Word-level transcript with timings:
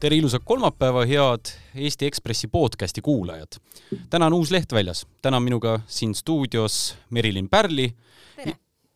tere 0.00 0.16
ilusat 0.18 0.44
kolmapäeva, 0.44 1.06
head 1.08 1.50
Eesti 1.74 2.06
Ekspressi 2.06 2.48
podcasti 2.52 3.00
kuulajad. 3.00 3.56
täna 4.10 4.26
on 4.26 4.34
uus 4.36 4.50
leht 4.52 4.72
väljas, 4.72 5.06
täna 5.22 5.40
on 5.40 5.42
minuga 5.46 5.78
siin 5.86 6.14
stuudios 6.14 6.96
Merilin 7.10 7.48
Pärli 7.48 7.88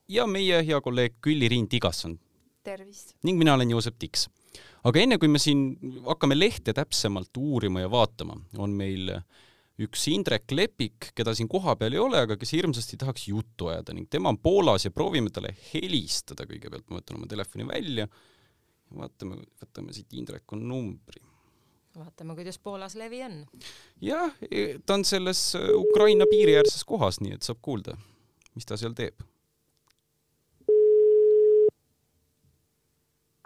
ja 0.09 0.27
meie 0.27 0.61
hea 0.67 0.81
kolleeg 0.81 1.15
Külli-Riin 1.27 1.69
Tigasson 1.69 2.19
tervist! 2.63 3.15
ning 3.23 3.39
mina 3.39 3.55
olen 3.55 3.71
Joosep 3.71 3.97
Tiks. 3.99 4.29
aga 4.85 5.01
enne 5.01 5.19
kui 5.19 5.29
me 5.29 5.41
siin 5.41 5.79
hakkame 6.07 6.37
lehte 6.39 6.75
täpsemalt 6.77 7.37
uurima 7.37 7.81
ja 7.81 7.91
vaatama, 7.91 8.37
on 8.59 8.77
meil 8.77 9.09
üks 9.81 10.05
Indrek 10.13 10.53
Lepik, 10.53 11.15
keda 11.15 11.33
siin 11.35 11.49
kohapeal 11.49 11.97
ei 11.97 12.03
ole, 12.03 12.27
aga 12.27 12.37
kes 12.37 12.53
hirmsasti 12.53 13.01
tahaks 13.01 13.29
juttu 13.29 13.73
ajada 13.73 13.97
ning 13.97 14.11
tema 14.11 14.29
on 14.29 14.39
Poolas 14.39 14.85
ja 14.85 14.93
proovime 14.93 15.33
talle 15.33 15.57
helistada 15.73 16.45
kõigepealt, 16.45 16.91
ma 16.91 17.01
võtan 17.01 17.17
oma 17.17 17.31
telefoni 17.31 17.69
välja 17.73 18.09
vaatame, 18.97 19.41
võtame 19.63 19.95
siit 19.95 20.15
Indreku 20.19 20.59
numbri. 20.59 21.23
vaatame, 21.97 22.37
kuidas 22.39 22.59
Poolas 22.63 22.95
levi 22.99 23.23
on. 23.27 23.43
jah, 24.03 24.35
ta 24.87 24.99
on 24.99 25.05
selles 25.05 25.43
äh, 25.59 25.71
Ukraina 25.77 26.27
piiriäärses 26.31 26.85
kohas, 26.85 27.21
nii 27.21 27.37
et 27.39 27.47
saab 27.47 27.61
kuulda, 27.63 27.97
mis 28.55 28.67
ta 28.69 28.79
seal 28.81 28.95
teeb. 28.99 29.23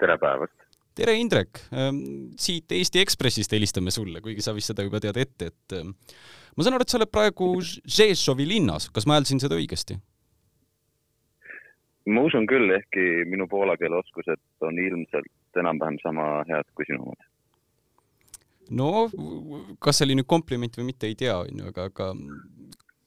tere 0.01 0.19
päevast! 0.21 0.57
tere, 0.95 1.17
Indrek! 1.19 1.61
Ähm, 1.75 2.03
siit 2.39 2.73
Eesti 2.73 3.01
Ekspressist 3.03 3.53
helistame 3.53 3.91
sulle, 3.95 4.21
kuigi 4.25 4.45
sa 4.45 4.55
vist 4.55 4.71
seda 4.71 4.85
juba 4.87 5.01
tead 5.03 5.19
ette, 5.19 5.51
et 5.51 5.79
ma 5.83 6.67
saan 6.67 6.77
aru, 6.77 6.87
et 6.87 6.93
sa 6.93 7.01
oled 7.01 7.11
praegu 7.11 7.55
Žežovi 7.63 8.47
linnas, 8.49 8.91
kas 8.95 9.09
ma 9.09 9.19
hääldasin 9.19 9.43
seda 9.43 9.59
õigesti? 9.59 9.99
Ma 12.07 12.25
usun 12.29 12.49
küll, 12.51 12.69
ehkki 12.77 13.25
minu 13.31 13.47
poola 13.51 13.77
keele 13.81 14.01
oskused 14.01 14.43
on 14.67 14.79
ilmselt 14.79 15.61
enam-vähem 15.61 16.01
sama 16.03 16.43
head 16.49 16.69
kui 16.75 16.89
sinu 16.89 17.07
omad. 17.07 17.31
no 18.71 18.91
kas 19.79 20.01
see 20.01 20.09
oli 20.09 20.19
nüüd 20.21 20.29
kompliment 20.29 20.77
või 20.81 20.91
mitte, 20.93 21.09
ei 21.09 21.17
tea, 21.21 21.37
onju, 21.47 21.71
aga, 21.73 21.89
aga 21.93 22.13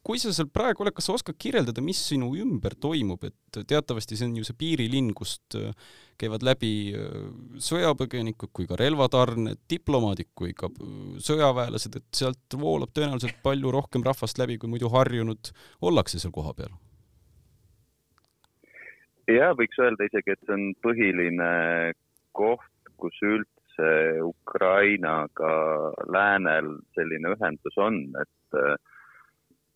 kui 0.07 0.21
sa 0.21 0.31
seal 0.31 0.47
praegu 0.53 0.85
oled, 0.85 0.95
kas 0.95 1.09
sa 1.09 1.15
oskad 1.17 1.35
kirjeldada, 1.41 1.83
mis 1.83 1.99
sinu 2.09 2.29
ümber 2.39 2.77
toimub, 2.79 3.25
et 3.27 3.59
teatavasti 3.67 4.15
see 4.15 4.29
on 4.29 4.37
ju 4.39 4.47
see 4.47 4.55
piirilinn, 4.61 5.11
kust 5.17 5.57
äh, 5.59 5.73
käivad 6.21 6.45
läbi 6.47 6.71
äh, 6.95 7.25
sõjapõgenikud 7.63 8.53
kui 8.55 8.69
ka 8.69 8.79
relvatarned, 8.79 9.65
diplomaadid 9.69 10.31
kui 10.37 10.55
ka 10.57 10.71
äh, 10.71 10.97
sõjaväelased, 11.27 11.99
et 11.99 12.21
sealt 12.21 12.59
voolab 12.61 12.93
tõenäoliselt 12.95 13.41
palju 13.43 13.73
rohkem 13.75 14.05
rahvast 14.07 14.39
läbi, 14.39 14.55
kui 14.61 14.71
muidu 14.71 14.93
harjunud 14.93 15.51
ollakse 15.83 16.23
seal 16.23 16.35
kohapeal 16.35 16.71
ja 19.31 19.51
võiks 19.57 19.79
öelda 19.81 20.07
isegi, 20.07 20.33
et 20.33 20.43
see 20.45 20.55
on 20.55 20.65
põhiline 20.83 21.51
koht, 22.37 22.91
kus 23.01 23.17
üldse 23.25 23.89
Ukrainaga 24.25 25.53
läänel 26.13 26.77
selline 26.97 27.35
ühendus 27.35 27.77
on, 27.77 28.03
et 28.21 28.33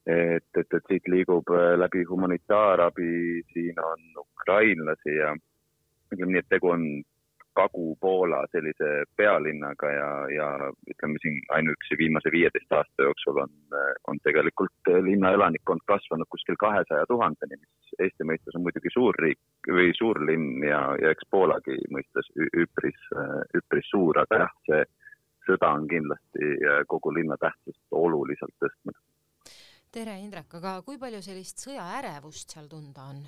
et, 0.09 0.57
et, 0.57 0.73
et 0.73 0.87
siit 0.89 1.07
liigub 1.13 1.51
läbi 1.77 2.01
humanitaarabi, 2.09 3.43
siin 3.53 3.77
on 3.85 4.23
ukrainlasi 4.23 5.13
ja 5.19 5.35
ütleme 6.11 6.31
nii, 6.33 6.41
et 6.41 6.49
tegu 6.49 6.71
on 6.73 6.85
Kagu-Poola 7.57 8.45
sellise 8.51 8.89
pealinnaga 9.19 9.89
ja, 9.91 10.09
ja 10.31 10.47
ütleme 10.93 11.19
siin 11.21 11.41
ainuüksi 11.57 11.97
viimase 11.99 12.31
viieteist 12.31 12.71
aasta 12.77 13.07
jooksul 13.07 13.41
on, 13.43 13.51
on 14.07 14.21
tegelikult 14.23 14.91
linna 15.03 15.33
elanikkond 15.35 15.83
kasvanud 15.91 16.29
kuskil 16.29 16.55
kahesaja 16.59 17.09
tuhandeni, 17.09 17.59
mis 17.59 17.99
Eesti 17.99 18.27
mõistes 18.29 18.55
on 18.55 18.63
muidugi 18.67 18.93
suur 18.93 19.19
riik 19.25 19.67
või 19.67 19.91
suur 19.97 20.21
linn 20.29 20.63
ja, 20.63 20.79
ja 21.01 21.11
eks 21.11 21.27
Poolagi 21.31 21.75
mõistes 21.91 22.31
üpris, 22.63 23.03
üpris 23.59 23.91
suur, 23.91 24.23
aga 24.23 24.45
jah, 24.45 24.55
see 24.69 24.81
sõda 25.49 25.73
on 25.75 25.87
kindlasti 25.91 26.55
kogu 26.87 27.13
linna 27.17 27.37
tähtsust 27.41 27.83
oluliselt 27.91 28.55
tõstnud. 28.63 28.97
tere, 29.91 30.15
Indrek, 30.23 30.55
aga 30.61 30.79
kui 30.87 30.97
palju 30.97 31.19
sellist 31.21 31.67
sõjaärevust 31.67 32.55
seal 32.55 32.71
tunda 32.71 33.11
on? 33.11 33.23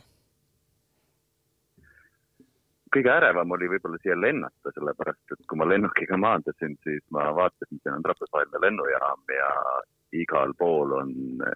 Kõige 2.93 3.11
ärevam 3.13 3.51
oli 3.55 3.69
võib-olla 3.71 3.97
siia 4.01 4.15
lennata, 4.19 4.71
sellepärast 4.75 5.35
et 5.35 5.45
kui 5.49 5.59
ma 5.59 5.67
lennukiga 5.69 6.17
maandusin, 6.19 6.75
siis 6.85 7.03
ma 7.15 7.29
vaatasin, 7.35 7.81
siin 7.81 7.95
on 7.97 8.05
rahvusvaheline 8.09 8.61
lennujaam 8.65 9.35
ja 9.35 9.49
igal 10.23 10.53
pool 10.59 10.93
on 10.99 11.13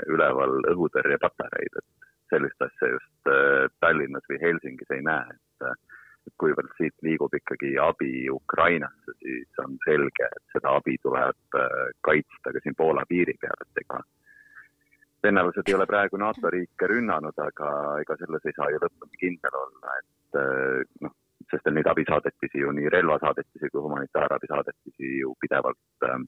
üleval 0.09 0.57
õhutõrjepatareid, 0.73 1.77
et 1.81 2.09
sellist 2.33 2.65
asja 2.65 2.93
just 2.95 3.31
äh, 3.31 3.67
Tallinnas 3.83 4.25
või 4.29 4.41
Helsingis 4.41 4.97
ei 4.97 5.05
näe, 5.05 5.37
et 5.37 5.85
et 6.27 6.33
kuivõrd 6.43 6.73
siit 6.75 7.05
liigub 7.07 7.31
ikkagi 7.37 7.77
abi 7.79 8.27
Ukrainasse, 8.27 9.13
siis 9.21 9.61
on 9.63 9.77
selge, 9.85 10.27
et 10.27 10.55
seda 10.55 10.73
abi 10.75 10.97
tuleb 10.99 11.55
äh, 11.55 11.75
kaitsta 12.03 12.51
ka 12.51 12.63
siin 12.63 12.75
Poola 12.75 13.05
piiri 13.07 13.37
peal, 13.39 13.55
et 13.63 13.83
ega 13.83 14.01
venelased 15.23 15.67
ei 15.67 15.77
ole 15.77 15.87
praegu 15.89 16.19
NATO 16.19 16.51
riike 16.51 16.89
rünnanud, 16.91 17.39
aga 17.45 17.69
ega 18.01 18.17
selles 18.19 18.43
ei 18.45 18.57
saa 18.57 18.67
ju 18.73 18.81
lõpuni 18.83 19.21
kindel 19.23 19.59
olla, 19.61 19.95
et 20.01 20.41
äh, 20.41 20.83
noh, 21.05 21.15
sest 21.51 21.69
neid 21.71 21.87
abisaadetisi 21.91 22.63
ju 22.63 22.73
nii 22.75 22.89
relvasaadetisi 22.93 23.69
kui 23.71 23.81
humanitaarabisaadetisi 23.85 25.13
ju 25.19 25.35
pidevalt 25.41 26.09
äh, 26.09 26.19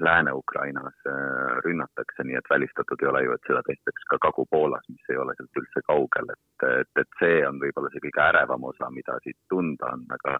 Lääne-Ukrainas 0.00 0.94
äh, 1.06 1.58
rünnatakse, 1.64 2.24
nii 2.24 2.38
et 2.38 2.48
välistatud 2.50 3.02
ei 3.02 3.08
ole 3.10 3.24
ju, 3.24 3.34
et 3.36 3.48
seda 3.48 3.60
tehtaks 3.66 4.06
ka 4.10 4.18
Kagu-Poolas, 4.24 4.88
mis 4.88 5.10
ei 5.12 5.20
ole 5.20 5.34
sealt 5.36 5.60
üldse 5.60 5.82
kaugel, 5.86 6.32
et, 6.32 6.66
et, 6.80 6.92
et 7.04 7.20
see 7.20 7.42
on 7.48 7.60
võib-olla 7.60 7.92
see 7.92 8.04
kõige 8.06 8.24
ärevam 8.24 8.64
osa, 8.70 8.88
mida 8.90 9.18
siit 9.24 9.36
tunda 9.52 9.92
on, 9.92 10.06
aga 10.16 10.38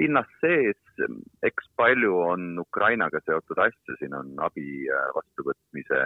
linnas 0.00 0.30
sees, 0.40 0.80
eks 1.46 1.68
palju 1.76 2.14
on 2.24 2.46
Ukrainaga 2.62 3.20
seotud 3.24 3.60
asju, 3.66 3.96
siin 3.98 4.16
on 4.16 4.32
abi 4.46 4.86
äh, 4.88 5.08
vastuvõtmise 5.16 6.00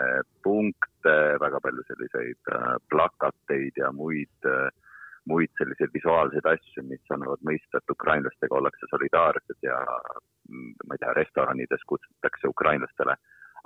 punkte, 0.47 1.15
väga 1.43 1.61
palju 1.63 1.85
selliseid 1.89 2.55
äh, 2.57 2.75
plakateid 2.91 3.79
ja 3.79 3.93
muid 3.95 4.51
äh, 4.51 4.67
muid 5.31 5.53
selliseid 5.59 5.93
visuaalseid 5.95 6.47
asju, 6.51 6.85
mis 6.89 7.15
annavad 7.15 7.41
mõista, 7.49 7.81
et 7.81 7.95
ukrainlastega 7.95 8.59
ollakse 8.59 8.89
solidaarsed 8.91 9.67
ja 9.67 9.79
mm, 10.51 10.75
ma 10.85 10.97
ei 10.97 11.03
tea, 11.03 11.15
restoranides 11.17 11.87
kutsutakse 11.89 12.51
ukrainlastele 12.51 13.17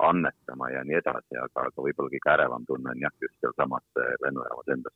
annetama 0.09 0.69
ja 0.71 0.83
nii 0.87 0.99
edasi, 1.01 1.35
aga, 1.35 1.67
aga 1.67 1.83
võib-olla 1.83 2.11
kõige 2.13 2.33
ärevam 2.33 2.65
tunne 2.67 2.93
on 2.93 3.03
jah, 3.03 3.15
just 3.23 3.35
sealsamas 3.43 3.83
eh, 3.99 4.13
lennujaamas 4.23 4.71
endas. 4.75 4.95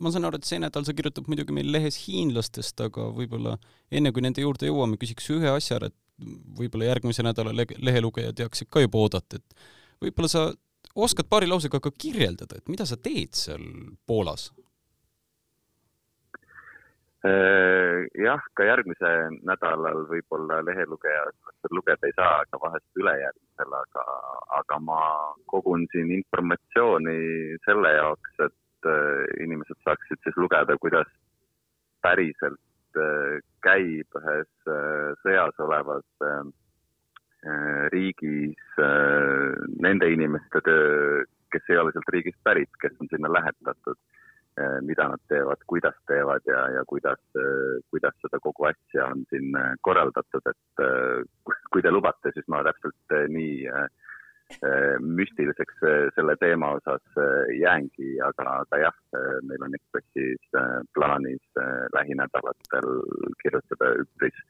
ma 0.00 0.12
saan 0.12 0.28
aru, 0.28 0.40
et 0.40 0.48
see 0.48 0.60
nädal 0.60 0.86
sa 0.88 0.96
kirjutad 0.96 1.28
muidugi 1.28 1.54
meil 1.56 1.70
lehes 1.72 2.00
hiinlastest, 2.06 2.80
aga 2.88 3.10
võib-olla 3.18 3.58
enne 3.92 4.12
kui 4.12 4.24
nende 4.24 4.44
juurde 4.44 4.68
jõuame, 4.68 4.98
küsiks 5.00 5.28
ühe 5.36 5.52
asja 5.52 5.78
ära, 5.78 5.92
et 5.92 6.28
võib-olla 6.58 6.88
järgmise 6.88 7.24
nädala 7.24 7.52
lehelugejad 7.56 8.36
teaksid 8.40 8.72
ka 8.72 8.84
juba 8.84 9.04
oodata, 9.04 9.40
et 9.40 9.64
võib-olla 10.06 10.32
sa 10.32 10.48
oskad 10.94 11.28
paari 11.28 11.48
lausega 11.48 11.80
ka 11.80 11.92
kirjeldada, 11.92 12.58
et 12.58 12.72
mida 12.72 12.88
sa 12.88 12.96
teed 12.96 13.36
seal 13.36 13.64
Poolas? 14.06 14.50
Äh, 17.22 18.08
jah, 18.18 18.42
ka 18.58 18.64
järgmisel 18.66 19.36
nädalal 19.46 20.00
võib-olla 20.10 20.56
lehelugeja 20.66 21.28
lugeda 21.70 22.08
ei 22.08 22.14
saa, 22.16 22.40
aga 22.42 22.58
vahest 22.64 22.98
ülejärgmisel, 22.98 23.76
aga, 23.78 24.02
aga 24.58 24.78
ma 24.82 25.02
kogun 25.52 25.84
siin 25.92 26.10
informatsiooni 26.16 27.14
selle 27.62 27.92
jaoks, 27.94 28.32
et 28.48 28.88
äh, 28.90 29.22
inimesed 29.44 29.78
saaksid 29.86 30.18
siis 30.26 30.40
lugeda, 30.42 30.74
kuidas 30.82 31.06
päriselt 32.02 32.98
äh, 32.98 33.38
käib 33.62 34.18
ühes 34.18 34.50
sõjas 35.22 35.62
olevas 35.62 36.26
riigis 37.94 38.82
nende 39.82 40.10
inimeste 40.10 40.62
töö, 40.66 41.22
kes 41.54 41.70
ei 41.70 41.78
ole 41.78 41.94
sealt 41.94 42.10
riigist 42.14 42.38
pärit, 42.42 42.70
kes 42.82 42.98
on 42.98 43.10
sinna 43.14 43.30
lähetatud 43.30 43.98
mida 44.84 45.08
nad 45.08 45.20
teevad, 45.32 45.62
kuidas 45.66 45.96
teevad 46.06 46.44
ja, 46.46 46.66
ja 46.76 46.84
kuidas, 46.88 47.20
eh, 47.40 47.80
kuidas 47.90 48.16
seda 48.20 48.40
kogu 48.42 48.68
asja 48.68 49.06
on 49.08 49.24
siin 49.30 49.56
eh, 49.56 49.74
korraldatud, 49.80 50.48
et 50.50 50.84
kui 51.72 51.82
te 51.84 51.92
lubate, 51.92 52.34
siis 52.34 52.48
ma 52.52 52.62
täpselt 52.66 53.18
nii 53.32 53.68
müstiliseks 55.00 55.78
selle 56.12 56.34
teema 56.36 56.74
osas 56.76 57.14
jäängi, 57.56 58.18
aga, 58.20 58.58
aga 58.66 58.80
jah, 58.82 58.98
meil 59.48 59.62
on 59.64 59.72
Ekspressis 59.78 60.58
plaanis 60.92 61.62
lähinädalatel 61.94 62.90
kirjutada 63.40 63.94
üpris 64.02 64.42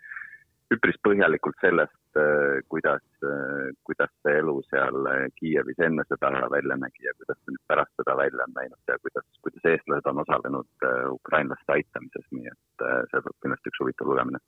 üpris 0.72 0.98
põhjalikult 1.04 1.58
sellest, 1.62 1.94
äh, 2.16 2.60
kuidas, 2.68 3.04
äh, 3.24 3.72
kuidas 3.84 4.10
see 4.22 4.34
elu 4.40 4.54
seal 4.68 5.08
äh, 5.10 5.26
Kiievis 5.38 5.80
enne 5.86 6.04
seda 6.08 6.30
välja 6.50 6.76
nägi 6.76 7.06
ja 7.06 7.14
kuidas 7.18 7.38
see 7.42 7.54
nüüd 7.54 7.64
pärast 7.70 7.94
seda 8.00 8.16
välja 8.18 8.46
on 8.46 8.54
näinud 8.56 8.92
ja 8.92 8.98
kuidas, 9.02 9.26
kuidas 9.44 9.68
eestlased 9.72 10.08
on 10.10 10.22
osalenud 10.24 10.86
ukrainlaste 11.10 11.76
aitamises, 11.76 12.26
nii 12.30 12.52
et 12.52 12.86
see 13.10 13.20
tuleb 13.20 13.38
kindlasti 13.44 13.72
üks 13.72 13.82
huvitav 13.84 14.12
lugemine. 14.12 14.40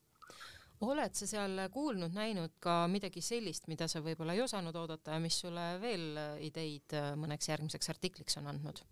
oled 0.84 1.14
sa 1.16 1.26
seal 1.26 1.60
kuulnud, 1.72 2.12
näinud 2.14 2.56
ka 2.60 2.84
midagi 2.92 3.22
sellist, 3.24 3.68
mida 3.68 3.88
sa 3.88 4.02
võib-olla 4.04 4.34
ei 4.34 4.42
osanud 4.44 4.76
oodata 4.76 5.16
ja 5.16 5.22
mis 5.22 5.38
sulle 5.40 5.68
veel 5.80 6.18
ideid 6.44 6.96
mõneks 7.20 7.48
järgmiseks 7.48 7.90
artikliks 7.94 8.40
on 8.42 8.50
andnud? 8.52 8.82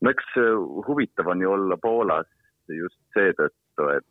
no 0.00 0.14
eks 0.14 0.36
huvitav 0.86 1.34
on 1.34 1.42
ju 1.42 1.52
olla 1.52 1.76
Poolas 1.82 2.30
just 2.68 3.00
seetõttu, 3.16 3.90
et 3.96 4.06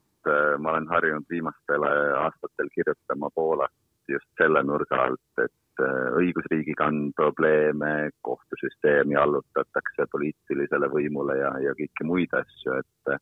ma 0.60 0.74
olen 0.74 0.88
harjunud 0.92 1.26
viimastel 1.30 1.86
aastatel 1.88 2.70
kirjutama 2.74 3.30
Poolast 3.36 3.76
just 4.12 4.28
selle 4.40 4.64
nurga 4.64 5.00
alt, 5.08 5.42
et 5.44 5.84
äh, 5.84 6.12
õigusriigiga 6.22 6.88
on 6.92 7.12
probleeme, 7.16 8.10
kohtusüsteemi 8.28 9.18
allutatakse 9.20 10.08
poliitilisele 10.12 10.90
võimule 10.94 11.38
ja, 11.42 11.52
ja 11.64 11.76
kõiki 11.80 12.08
muid 12.08 12.38
asju, 12.44 12.80
et 12.82 13.18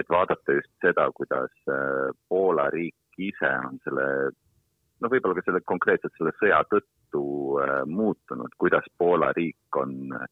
et 0.00 0.08
vaadata 0.08 0.54
just 0.56 0.70
seda, 0.80 1.04
kuidas 1.12 1.52
Poola 2.32 2.70
riik 2.72 3.20
ise 3.20 3.50
on 3.66 3.74
selle, 3.84 4.06
no 5.04 5.10
võib-olla 5.12 5.36
ka 5.36 5.44
selle 5.44 5.60
konkreetselt 5.68 6.14
selle 6.16 6.32
sõja 6.38 6.62
tõttu 6.70 7.24
muutunud, 7.92 8.54
kuidas 8.56 8.88
Poola 8.96 9.28
riik 9.36 9.76
on 9.76 10.14
äh, 10.16 10.24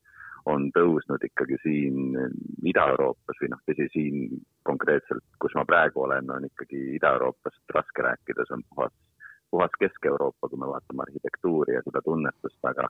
on 0.49 0.71
tõusnud 0.77 1.23
ikkagi 1.27 1.59
siin 1.65 2.17
Ida-Euroopas 2.65 3.41
või 3.43 3.53
noh, 3.53 3.61
tõsi, 3.69 3.87
siin 3.93 4.41
konkreetselt, 4.69 5.25
kus 5.43 5.55
ma 5.59 5.67
praegu 5.69 6.05
olen, 6.07 6.31
on 6.33 6.49
ikkagi 6.49 6.97
Ida-Euroopast 6.97 7.77
raske 7.77 8.05
rääkida, 8.07 8.47
see 8.49 8.57
on 8.57 8.65
puhas, 8.75 8.95
puhas 9.53 9.79
Kesk-Euroopa, 9.83 10.49
kui 10.49 10.61
me 10.61 10.71
vaatame 10.73 11.07
arhitektuuri 11.07 11.77
ja 11.77 11.85
seda 11.87 12.05
tunnetust, 12.07 12.61
aga 12.73 12.89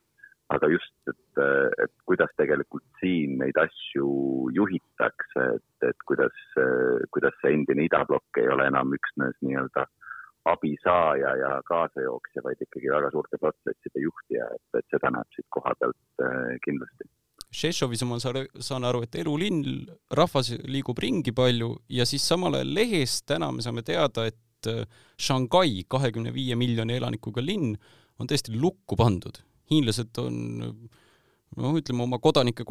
aga 0.50 0.67
just, 0.67 0.94
et, 1.06 1.41
et 1.85 1.93
kuidas 2.11 2.32
tegelikult 2.38 2.82
siin 2.99 3.37
neid 3.38 3.58
asju 3.61 4.08
juhitakse, 4.56 5.44
et, 5.61 5.87
et 5.87 6.06
kuidas, 6.11 6.35
kuidas 7.14 7.37
see 7.38 7.55
endine 7.55 7.87
idablokk 7.87 8.41
ei 8.43 8.50
ole 8.50 8.67
enam 8.67 8.91
üksnes 8.96 9.38
nii-öelda 9.46 9.87
abisaaja 10.50 11.37
ja 11.37 11.50
kaasajooksja, 11.69 12.43
vaid 12.44 12.67
ikkagi 12.67 12.91
väga 12.91 13.11
suurte 13.14 13.38
protsesside 13.38 14.03
juhtija, 14.03 14.49
et, 14.56 14.79
et 14.81 14.94
seda 14.94 15.12
näeb 15.14 15.37
siit 15.37 15.46
koha 15.55 15.75
pealt 15.79 16.25
eh, 16.26 16.56
kindlasti 16.64 17.06
Šešovis 17.50 18.05
ma 18.06 18.20
saan 18.23 18.87
aru, 18.87 19.02
et 19.02 19.17
elulinn, 19.19 19.88
rahvas 20.14 20.52
liigub 20.70 21.00
ringi 21.02 21.32
palju 21.35 21.73
ja 21.91 22.06
siis 22.06 22.23
samal 22.23 22.61
ajal 22.61 22.70
lehes 22.76 23.17
täna 23.26 23.50
me 23.50 23.64
saame 23.64 23.82
teada, 23.87 24.29
et 24.31 24.70
äh, 24.70 24.85
Shanghai, 25.19 25.82
kahekümne 25.91 26.31
viie 26.35 26.55
miljoni 26.58 27.00
elanikuga 27.00 27.43
linn, 27.43 27.75
on 28.20 28.31
täiesti 28.31 28.55
lukku 28.55 28.99
pandud. 29.00 29.43
hiinlased 29.70 30.19
on 30.19 30.37
noh, 31.56 31.76
ütleme 31.79 32.05
oma 32.05 32.19
kodanike 32.23 32.64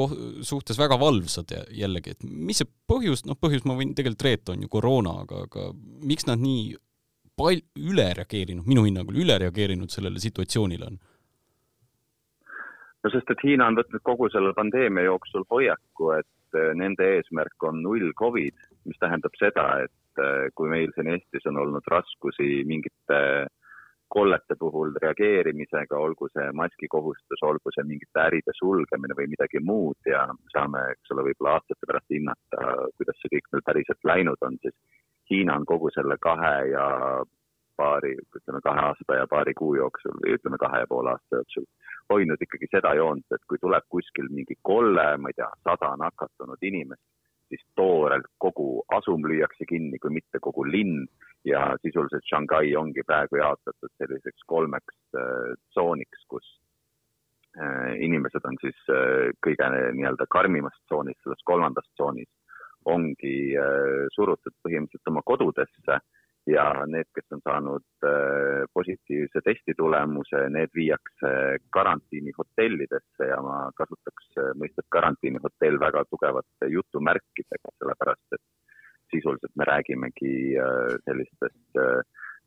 suhtes 0.48 0.80
väga 0.80 0.98
valvsad 1.00 1.52
jällegi, 1.76 2.16
et 2.16 2.24
mis 2.24 2.62
see 2.62 2.70
põhjus, 2.90 3.26
noh, 3.28 3.38
põhjus 3.40 3.66
ma 3.68 3.76
võin 3.80 3.94
tegelikult 3.96 4.28
reeta, 4.28 4.56
on 4.56 4.64
ju 4.64 4.72
koroona, 4.72 5.16
aga, 5.26 5.44
aga 5.48 5.70
miks 6.08 6.28
nad 6.30 6.40
nii 6.40 6.76
pal-, 7.40 7.64
üle 7.80 8.08
reageerinud, 8.20 8.68
minu 8.70 8.86
hinnangul 8.88 9.20
üle 9.24 9.40
reageerinud 9.44 9.92
sellele 9.92 10.22
situatsioonile 10.24 10.92
on? 10.92 11.00
No 13.04 13.12
sest, 13.14 13.32
et 13.32 13.44
Hiina 13.46 13.70
on 13.72 13.80
võtnud 13.80 14.04
kogu 14.04 14.30
selle 14.34 14.54
pandeemia 14.58 15.08
jooksul 15.08 15.46
hoiaku, 15.52 16.12
et 16.18 16.60
eh, 16.60 16.74
nende 16.78 17.08
eesmärk 17.16 17.70
on 17.70 17.82
null 17.86 18.12
Covid, 18.20 18.68
mis 18.90 19.00
tähendab 19.00 19.36
seda, 19.40 19.70
et 19.86 20.24
eh, 20.24 20.50
kui 20.56 20.72
meil 20.72 20.92
siin 20.96 21.12
Eestis 21.14 21.48
on 21.52 21.62
olnud 21.64 21.88
raskusi 21.92 22.64
mingite 22.68 23.22
kollete 24.10 24.56
puhul 24.60 24.96
reageerimisega, 25.02 25.98
olgu 25.98 26.28
see 26.34 26.48
maskikohustus, 26.58 27.44
olgu 27.46 27.74
see 27.76 27.86
mingite 27.86 28.24
äride 28.24 28.56
sulgemine 28.58 29.14
või 29.18 29.28
midagi 29.30 29.62
muud 29.62 30.10
ja 30.10 30.24
saame, 30.54 30.82
eks 30.96 31.14
ole, 31.14 31.28
võib-olla 31.28 31.60
aastate 31.60 31.90
pärast 31.90 32.16
hinnata, 32.16 32.64
kuidas 32.98 33.20
see 33.22 33.36
kõik 33.36 33.52
nüüd 33.54 33.68
päriselt 33.68 34.10
läinud 34.12 34.48
on, 34.50 34.58
siis 34.66 34.74
Hiina 35.30 35.60
on 35.62 35.68
kogu 35.70 35.92
selle 35.94 36.18
kahe 36.18 36.56
ja 36.72 36.86
paari, 37.80 38.16
ütleme 38.38 38.62
kahe 38.66 38.84
aasta 38.92 39.22
ja 39.22 39.28
paari 39.32 39.56
kuu 39.58 39.76
jooksul 39.80 40.20
või 40.20 40.36
ütleme 40.38 40.60
kahe 40.62 40.84
ja 40.84 40.90
poole 40.92 41.16
aasta 41.16 41.42
jooksul 41.42 41.68
hoidnud 42.10 42.42
ikkagi 42.42 42.70
seda 42.72 42.94
joont, 42.98 43.26
et 43.36 43.44
kui 43.50 43.60
tuleb 43.62 43.86
kuskil 43.94 44.30
mingi 44.34 44.58
kolle, 44.66 45.06
ma 45.22 45.32
ei 45.32 45.38
tea, 45.38 45.50
sada 45.68 45.92
nakatunud 46.02 46.64
inimest, 46.66 47.04
siis 47.50 47.62
toorelt 47.78 48.30
kogu 48.42 48.84
asum 48.98 49.26
lüüakse 49.30 49.68
kinni, 49.70 50.00
kui 50.02 50.14
mitte 50.20 50.42
kogu 50.42 50.66
linn. 50.68 51.06
Ja 51.48 51.62
sisuliselt 51.80 52.26
Shanghai 52.28 52.74
ongi 52.76 53.04
praegu 53.08 53.38
jaotatud 53.40 53.92
selliseks 53.96 54.44
kolmeks 54.52 54.98
äh, 55.16 55.54
tsooniks, 55.72 56.26
kus 56.28 56.50
äh, 57.56 57.94
inimesed 58.04 58.44
on 58.44 58.60
siis 58.60 58.82
äh, 58.92 59.30
kõige 59.46 59.70
nii-öelda 59.72 60.28
karmimas 60.36 60.76
tsoonis, 60.90 61.16
selles 61.24 61.46
kolmandas 61.48 61.88
tsoonis 61.94 62.28
ongi 62.92 63.56
äh, 63.56 64.10
surutud 64.16 64.56
põhimõtteliselt 64.66 65.14
oma 65.14 65.24
kodudesse 65.32 66.02
ja 66.50 66.66
need, 66.88 67.10
kes 67.16 67.36
on 67.36 67.42
saanud 67.44 67.86
äh, 68.06 68.64
positiivse 68.74 69.42
testi 69.46 69.76
tulemuse, 69.78 70.46
need 70.54 70.72
viiakse 70.76 71.32
karantiinihotellidesse 71.76 73.30
ja 73.32 73.40
ma 73.46 73.58
kasutaks 73.78 74.32
äh, 74.38 74.54
mõistet 74.62 74.88
karantiinihotell 74.96 75.80
väga 75.82 76.06
tugevate 76.10 76.72
jutumärkidega, 76.76 77.76
sellepärast 77.78 78.38
et 78.38 78.46
sisuliselt 79.14 79.54
me 79.58 79.68
räägimegi 79.70 80.34
äh, 80.58 80.96
sellistest 81.06 81.84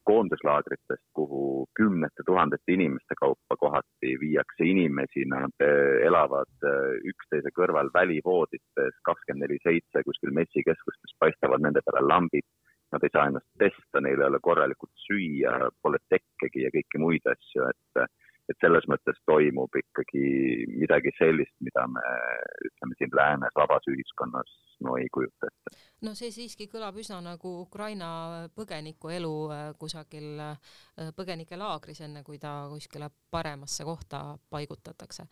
koonduslaagritest, 0.03 1.05
kuhu 1.15 1.69
kümnete 1.79 2.25
tuhandete 2.27 2.75
inimeste 2.75 3.15
kaupa 3.21 3.55
kohati 3.61 4.17
viiakse 4.19 4.67
inimesi, 4.67 5.23
nad 5.31 5.63
elavad 5.63 6.67
üksteise 7.07 7.53
kõrval 7.55 7.93
välivoodites 7.95 8.99
kakskümmend 9.07 9.47
neli 9.47 9.61
seitse, 9.63 10.03
kuskil 10.03 10.35
messikeskustes 10.35 11.15
paistavad 11.23 11.63
nende 11.63 11.85
peale 11.87 12.03
lambid 12.03 12.49
nad 12.93 13.05
ei 13.05 13.13
saa 13.13 13.29
ennast 13.31 13.49
pesta, 13.59 14.03
neil 14.05 14.21
ei 14.21 14.29
ole 14.29 14.41
korralikult 14.43 14.93
süüa, 15.07 15.71
pole 15.83 16.01
tekkegi 16.13 16.67
ja 16.67 16.73
kõiki 16.75 17.01
muid 17.03 17.33
asju, 17.35 17.71
et 17.71 18.05
et 18.51 18.59
selles 18.61 18.85
mõttes 18.91 19.19
toimub 19.29 19.73
ikkagi 19.79 20.23
midagi 20.75 21.13
sellist, 21.15 21.55
mida 21.63 21.87
me 21.89 22.03
ütleme 22.67 22.99
siin 22.99 23.15
läänes 23.15 23.55
vabas 23.57 23.87
ühiskonnas 23.93 24.51
no 24.83 24.97
ei 24.99 25.07
kujuta 25.15 25.49
ette. 25.49 25.77
no 26.07 26.15
see 26.19 26.33
siiski 26.35 26.67
kõlab 26.73 26.99
üsna 27.01 27.21
nagu 27.25 27.53
Ukraina 27.63 28.09
põgeniku 28.57 29.13
elu 29.15 29.33
äh, 29.55 29.63
kusagil 29.79 30.43
äh, 30.43 30.75
põgenikelaagris, 31.17 32.03
enne 32.09 32.25
kui 32.27 32.41
ta 32.43 32.67
kuskile 32.73 33.11
paremasse 33.31 33.87
kohta 33.87 34.23
paigutatakse. 34.51 35.29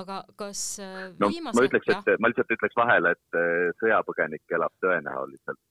aga 0.00 0.22
kas 0.36 0.64
äh, 0.82 0.98
no, 1.20 1.30
viimase... 1.30 1.60
ma 1.60 1.68
ütleks, 1.70 1.94
et 1.94 2.22
ma 2.22 2.32
lihtsalt 2.32 2.56
ütleks 2.58 2.78
vahele, 2.78 3.14
et 3.14 3.40
sõjapõgenik 3.82 4.58
elab 4.58 4.74
tõenäoliselt 4.82 5.62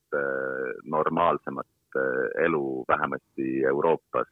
normaalsemat 0.86 1.98
elu 2.44 2.84
vähemasti 2.88 3.64
Euroopas 3.70 4.28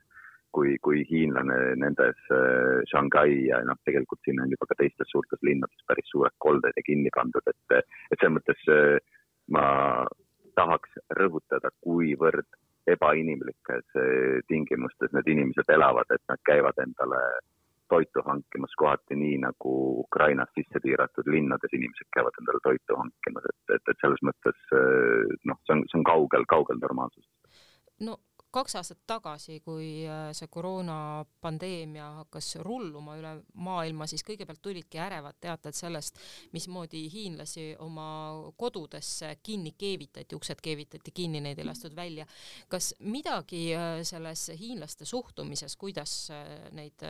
kui, 0.55 0.75
kui 0.85 1.03
hiinlane 1.09 1.57
nendes 1.81 2.19
äh, 2.33 2.81
Shanghai 2.89 3.33
ja 3.49 3.59
noh, 3.67 3.77
tegelikult 3.87 4.21
siin 4.23 4.39
on 4.43 4.51
juba 4.53 4.67
ka 4.69 4.77
teistes 4.79 5.11
suurtes 5.11 5.41
linnades 5.47 5.87
päris 5.89 6.07
suured 6.11 6.35
kolded 6.45 6.77
ja 6.77 6.83
kinni 6.85 7.11
pandud, 7.15 7.51
et, 7.51 7.79
et 8.11 8.21
selles 8.21 8.37
mõttes 8.37 8.69
äh, 8.71 8.99
ma 9.55 9.65
tahaks 10.55 10.95
rõhutada, 11.19 11.73
kuivõrd 11.83 12.47
ebainimlikes 12.95 13.99
äh, 13.99 14.39
tingimustes 14.51 15.11
need 15.17 15.33
inimesed 15.35 15.75
elavad, 15.75 16.15
et 16.15 16.23
nad 16.31 16.41
käivad 16.47 16.79
endale 16.85 17.21
toitu 17.89 18.23
hankimas 18.25 18.75
kohati 18.81 19.17
nii 19.19 19.37
nagu 19.45 19.73
Ukrainas 20.05 20.51
sisse 20.57 20.81
tiiratud 20.83 21.27
linnades 21.31 21.73
inimesed 21.77 22.09
käivad 22.15 22.39
endale 22.41 22.61
toitu 22.63 22.99
hankimas, 23.01 23.49
et, 23.51 23.75
et, 23.77 23.91
et 23.93 24.03
selles 24.03 24.23
mõttes 24.29 24.61
noh, 25.49 25.59
see 25.65 25.77
on, 25.77 25.83
see 25.91 25.99
on 25.99 26.07
kaugel, 26.07 26.47
kaugel 26.55 26.81
normaalsusest. 26.81 27.61
no 28.07 28.17
kaks 28.55 28.77
aastat 28.79 29.01
tagasi, 29.07 29.59
kui 29.65 29.87
äh, 30.07 30.29
see 30.35 30.47
koroonapandeemia 30.51 32.05
hakkas 32.21 32.53
rulluma 32.63 33.17
üle 33.19 33.33
maailma, 33.67 34.07
siis 34.07 34.23
kõigepealt 34.27 34.61
tulidki 34.63 35.01
ärevad 35.03 35.39
teated 35.43 35.75
sellest, 35.75 36.19
mismoodi 36.55 37.05
hiinlasi 37.11 37.67
oma 37.83 38.07
kodudesse 38.59 39.33
kinni 39.43 39.75
keevitati, 39.77 40.37
uksed 40.37 40.63
keevitati 40.63 41.13
kinni, 41.15 41.43
neid 41.43 41.59
ei 41.59 41.67
lastud 41.67 41.95
välja. 41.97 42.27
kas 42.71 42.93
midagi 42.99 43.65
äh, 43.75 43.99
selles 44.07 44.47
hiinlaste 44.59 45.07
suhtumises, 45.09 45.75
kuidas 45.75 46.15
äh, 46.31 46.71
neid 46.75 47.03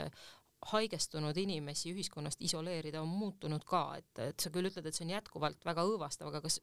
haigestunud 0.72 1.38
inimesi 1.38 1.94
ühiskonnast 1.94 2.42
isoleerida 2.42 3.02
on 3.02 3.12
muutunud 3.12 3.64
ka, 3.68 3.86
et, 4.00 4.12
et 4.32 4.40
sa 4.42 4.52
küll 4.54 4.70
ütled, 4.70 4.86
et 4.86 4.98
see 4.98 5.06
on 5.06 5.16
jätkuvalt 5.16 5.66
väga 5.66 5.86
õõvastav, 5.86 6.32
aga 6.32 6.42
kas 6.46 6.60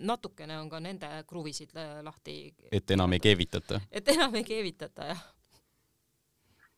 natukene 0.00 0.58
on 0.60 0.70
ka 0.70 0.80
nende 0.80 1.10
kruvisid 1.28 1.74
lahti. 2.02 2.54
et 2.72 2.90
enam 2.90 3.12
ei 3.12 3.20
keevitata? 3.20 3.80
et 3.92 4.08
enam 4.08 4.34
ei 4.34 4.44
keevitata, 4.44 5.10
jah. 5.12 5.22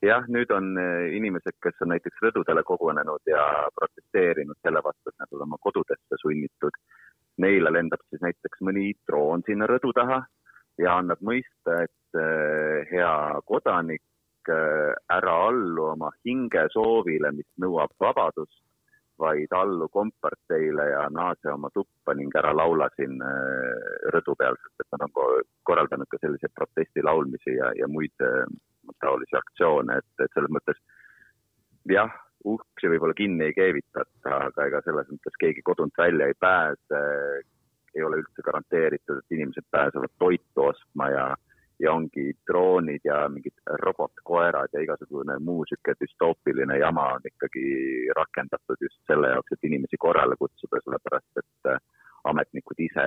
jah, 0.03 0.29
nüüd 0.29 0.51
on 0.55 0.75
eh, 0.79 1.17
inimesed, 1.19 1.59
kes 1.63 1.83
on 1.87 1.93
näiteks 1.95 2.23
rõdudele 2.27 2.65
kogunenud 2.67 3.27
ja 3.31 3.47
protesteerinud 3.79 4.59
selle 4.63 4.83
vastu, 4.85 5.11
et 5.11 5.19
nad 5.25 5.39
on 5.39 5.49
oma 5.49 5.59
kodudesse 5.63 6.21
sunnitud. 6.23 6.79
Neile 7.43 7.71
lendab 7.73 8.03
siis 8.11 8.21
näiteks 8.21 8.61
mõni 8.61 8.91
droon 9.09 9.43
sinna 9.47 9.67
rõdu 9.71 9.95
taha 9.97 10.19
ja 10.83 10.99
annab 10.99 11.23
mõista, 11.25 11.79
et 11.87 12.19
eh, 12.21 12.91
hea 12.91 13.15
kodanik, 13.49 14.03
eh, 14.51 14.93
ära 15.15 15.37
allu 15.49 15.87
oma 15.93 16.11
hingesoovile, 16.27 17.33
mis 17.37 17.49
nõuab 17.63 17.95
vabadust 18.01 18.63
vaid 19.23 19.53
allu 19.55 19.89
komparteile 19.93 20.89
ja 20.91 21.03
naase 21.13 21.51
oma 21.53 21.71
tuppa 21.75 22.15
ning 22.19 22.33
ära 22.39 22.53
laula 22.57 22.89
siin 22.97 23.21
äh, 23.23 24.09
rõdu 24.15 24.35
peal, 24.39 24.59
sest 24.63 24.85
et 24.85 24.97
nad 24.97 25.07
on 25.07 25.45
korraldanud 25.69 26.11
ka 26.11 26.21
selliseid 26.23 26.55
protestilaulmisi 26.59 27.57
ja, 27.59 27.71
ja 27.79 27.89
muid 27.89 28.27
äh, 28.27 28.43
taolisi 29.05 29.39
aktsioone, 29.39 30.01
et, 30.01 30.25
et 30.25 30.35
selles 30.35 30.53
mõttes 30.57 30.81
jah, 31.93 32.11
uksi 32.45 32.91
võib-olla 32.91 33.15
kinni 33.19 33.47
ei 33.49 33.57
keevitata, 33.57 34.35
aga 34.49 34.67
ega 34.67 34.83
selles 34.87 35.11
mõttes 35.13 35.39
keegi 35.45 35.63
kodunt 35.67 35.99
välja 35.99 36.31
ei 36.31 36.39
pääse. 36.41 37.03
ei 37.93 38.03
ole 38.03 38.23
üldse 38.23 38.43
garanteeritud, 38.43 39.19
et 39.21 39.35
inimesed 39.37 39.67
pääsevad 39.71 40.13
toitu 40.19 40.63
ostma 40.65 41.11
ja, 41.13 41.25
ja 41.83 41.93
ongi 41.93 42.33
droonid 42.47 43.05
ja 43.05 43.25
mingid 43.33 43.59
robotkoerad 43.83 44.75
ja 44.77 44.85
igasugune 44.85 45.39
muu 45.43 45.65
sihuke 45.69 45.97
düstoopiline 46.01 46.79
jama 46.79 47.09
on 47.17 47.27
ikkagi 47.33 47.65
rakendatud 48.19 48.87
just 48.87 49.01
selle 49.11 49.33
jaoks, 49.35 49.57
et 49.57 49.69
inimesi 49.71 49.99
korrale 50.07 50.39
kutsuda, 50.39 50.81
sellepärast 50.85 51.43
et 51.43 51.73
äh, 51.75 51.83
ametnikud 52.31 52.81
ise 52.87 53.07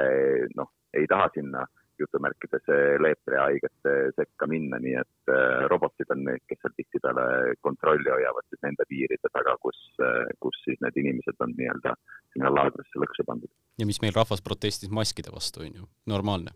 noh, 0.60 0.72
ei 0.94 1.08
taha 1.08 1.32
sinna 1.34 1.65
jutumärkides 2.00 2.67
leeprihaigete 3.00 3.94
sekka 4.17 4.48
minna, 4.51 4.79
nii 4.84 4.96
et 5.00 5.32
äh, 5.32 5.65
robotid 5.72 6.12
on 6.12 6.25
need, 6.27 6.44
kes 6.50 6.60
seal 6.62 6.75
tihtipeale 6.75 7.27
kontrolli 7.63 8.12
hoiavad 8.12 8.48
siis 8.50 8.63
nende 8.67 8.88
piiride 8.89 9.32
taga, 9.32 9.55
kus, 9.63 9.79
äh, 10.03 10.24
kus 10.44 10.60
siis 10.67 10.82
need 10.84 11.00
inimesed 11.03 11.39
on 11.46 11.55
nii-öelda 11.55 11.96
sinna 12.36 12.51
laagrisse 12.51 13.03
lõksu 13.03 13.27
pandud. 13.27 13.51
ja 13.79 13.88
mis 13.88 14.01
meil 14.03 14.15
rahvas 14.17 14.44
protestis 14.44 14.91
maskide 14.91 15.32
vastu, 15.36 15.63
on 15.63 15.79
ju, 15.84 15.88
normaalne 16.12 16.51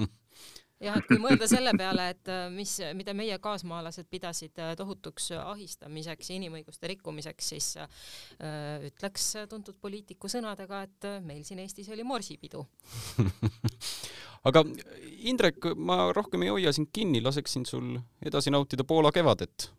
jah, 0.84 0.96
et 0.98 1.08
kui 1.08 1.20
mõelda 1.20 1.48
selle 1.50 1.72
peale, 1.78 2.10
et 2.14 2.30
äh, 2.32 2.46
mis, 2.52 2.76
mida 2.98 3.14
meie 3.16 3.38
kaasmaalased 3.42 4.08
pidasid 4.10 4.60
äh, 4.62 4.72
tohutuks 4.78 5.30
ahistamiseks 5.38 6.30
ja 6.32 6.38
inimõiguste 6.38 6.90
rikkumiseks, 6.94 7.50
siis 7.54 7.72
äh, 7.80 8.86
ütleks 8.90 9.32
tuntud 9.50 9.78
poliitiku 9.80 10.30
sõnadega, 10.32 10.84
et 10.88 11.08
äh, 11.08 11.18
meil 11.24 11.44
siin 11.46 11.62
Eestis 11.62 11.90
oli 11.92 12.06
morsipidu 12.06 12.64
aga 14.48 14.64
Indrek, 15.30 15.72
ma 15.76 16.10
rohkem 16.16 16.46
ei 16.46 16.54
hoia 16.54 16.72
sind 16.72 16.90
kinni, 16.94 17.20
laseksin 17.24 17.66
sul 17.68 17.92
edasi 18.24 18.52
nautida 18.52 18.86
Poola 18.88 19.12
kevadet. 19.12 19.70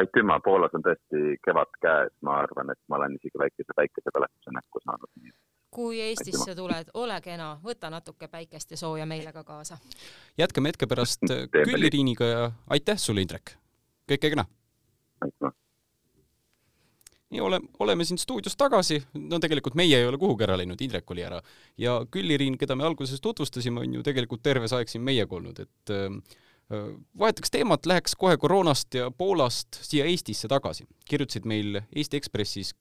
aitüma, 0.00 0.40
Poolas 0.44 0.74
on 0.74 0.82
tõesti 0.86 1.36
kevad 1.44 1.76
käes, 1.84 2.14
ma 2.26 2.40
arvan, 2.42 2.72
et 2.72 2.80
ma 2.88 2.98
olen 2.98 3.18
isegi 3.20 3.38
väikese 3.38 3.76
päikesepõletuse 3.76 4.56
näkku 4.56 4.82
saanud, 4.82 5.10
nii 5.20 5.30
et 5.30 5.53
kui 5.74 5.98
Eestisse 6.00 6.54
tuled, 6.54 6.92
ole 6.94 7.18
kena, 7.24 7.54
võta 7.64 7.90
natuke 7.92 8.28
päikest 8.30 8.74
ja 8.74 8.78
sooja 8.78 9.06
meile 9.06 9.32
ka 9.34 9.44
kaasa. 9.44 9.78
jätkame 10.38 10.72
hetke 10.72 10.86
pärast 10.86 11.26
Külliriiniga 11.50 12.30
ja 12.30 12.46
aitäh 12.70 12.98
sulle, 12.98 13.24
Indrek. 13.24 13.56
kõike 14.10 14.30
kena. 14.30 14.46
nii 17.34 17.40
ole, 17.40 17.60
oleme 17.78 18.04
siin 18.04 18.18
stuudios 18.18 18.56
tagasi, 18.56 19.00
no 19.18 19.38
tegelikult 19.42 19.74
meie 19.74 19.98
ei 19.98 20.06
ole 20.06 20.18
kuhugi 20.18 20.46
ära 20.46 20.58
läinud, 20.60 20.80
Indrek 20.80 21.10
oli 21.10 21.26
ära 21.26 21.42
ja 21.78 21.98
Külliriin, 22.10 22.58
keda 22.58 22.76
me 22.76 22.86
alguses 22.86 23.20
tutvustasime, 23.20 23.80
on 23.80 23.94
ju 23.98 24.02
tegelikult 24.06 24.42
terve 24.42 24.68
see 24.68 24.78
aeg 24.78 24.92
siin 24.92 25.02
meiega 25.02 25.34
olnud, 25.34 25.58
et 25.58 25.94
äh, 25.94 26.38
vahetaks 27.18 27.50
teemat, 27.50 27.86
läheks 27.86 28.14
kohe 28.18 28.36
koroonast 28.36 28.94
ja 28.94 29.10
Poolast 29.10 29.80
siia 29.82 30.04
Eestisse 30.04 30.48
tagasi. 30.48 30.86
kirjutasid 31.08 31.44
meil 31.44 31.82
Eesti 31.90 32.16
Ekspressis 32.16 32.74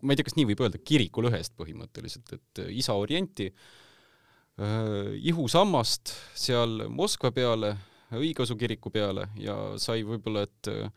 ma 0.00 0.12
ei 0.12 0.18
tea, 0.18 0.26
kas 0.28 0.36
nii 0.38 0.48
võib 0.52 0.64
öelda, 0.64 0.80
kirikulõhest 0.90 1.54
põhimõtteliselt, 1.58 2.34
et 2.36 2.64
äh, 2.64 2.72
isa 2.80 2.96
Orienti 2.98 3.50
äh, 3.50 5.12
ihusammast 5.30 6.14
seal 6.38 6.86
Moskva 6.92 7.32
peale, 7.34 7.76
õigeusu 8.16 8.56
kiriku 8.58 8.90
peale 8.90 9.28
ja 9.38 9.56
sai 9.78 10.02
võib-olla, 10.06 10.46
et 10.48 10.70
äh, 10.72 10.90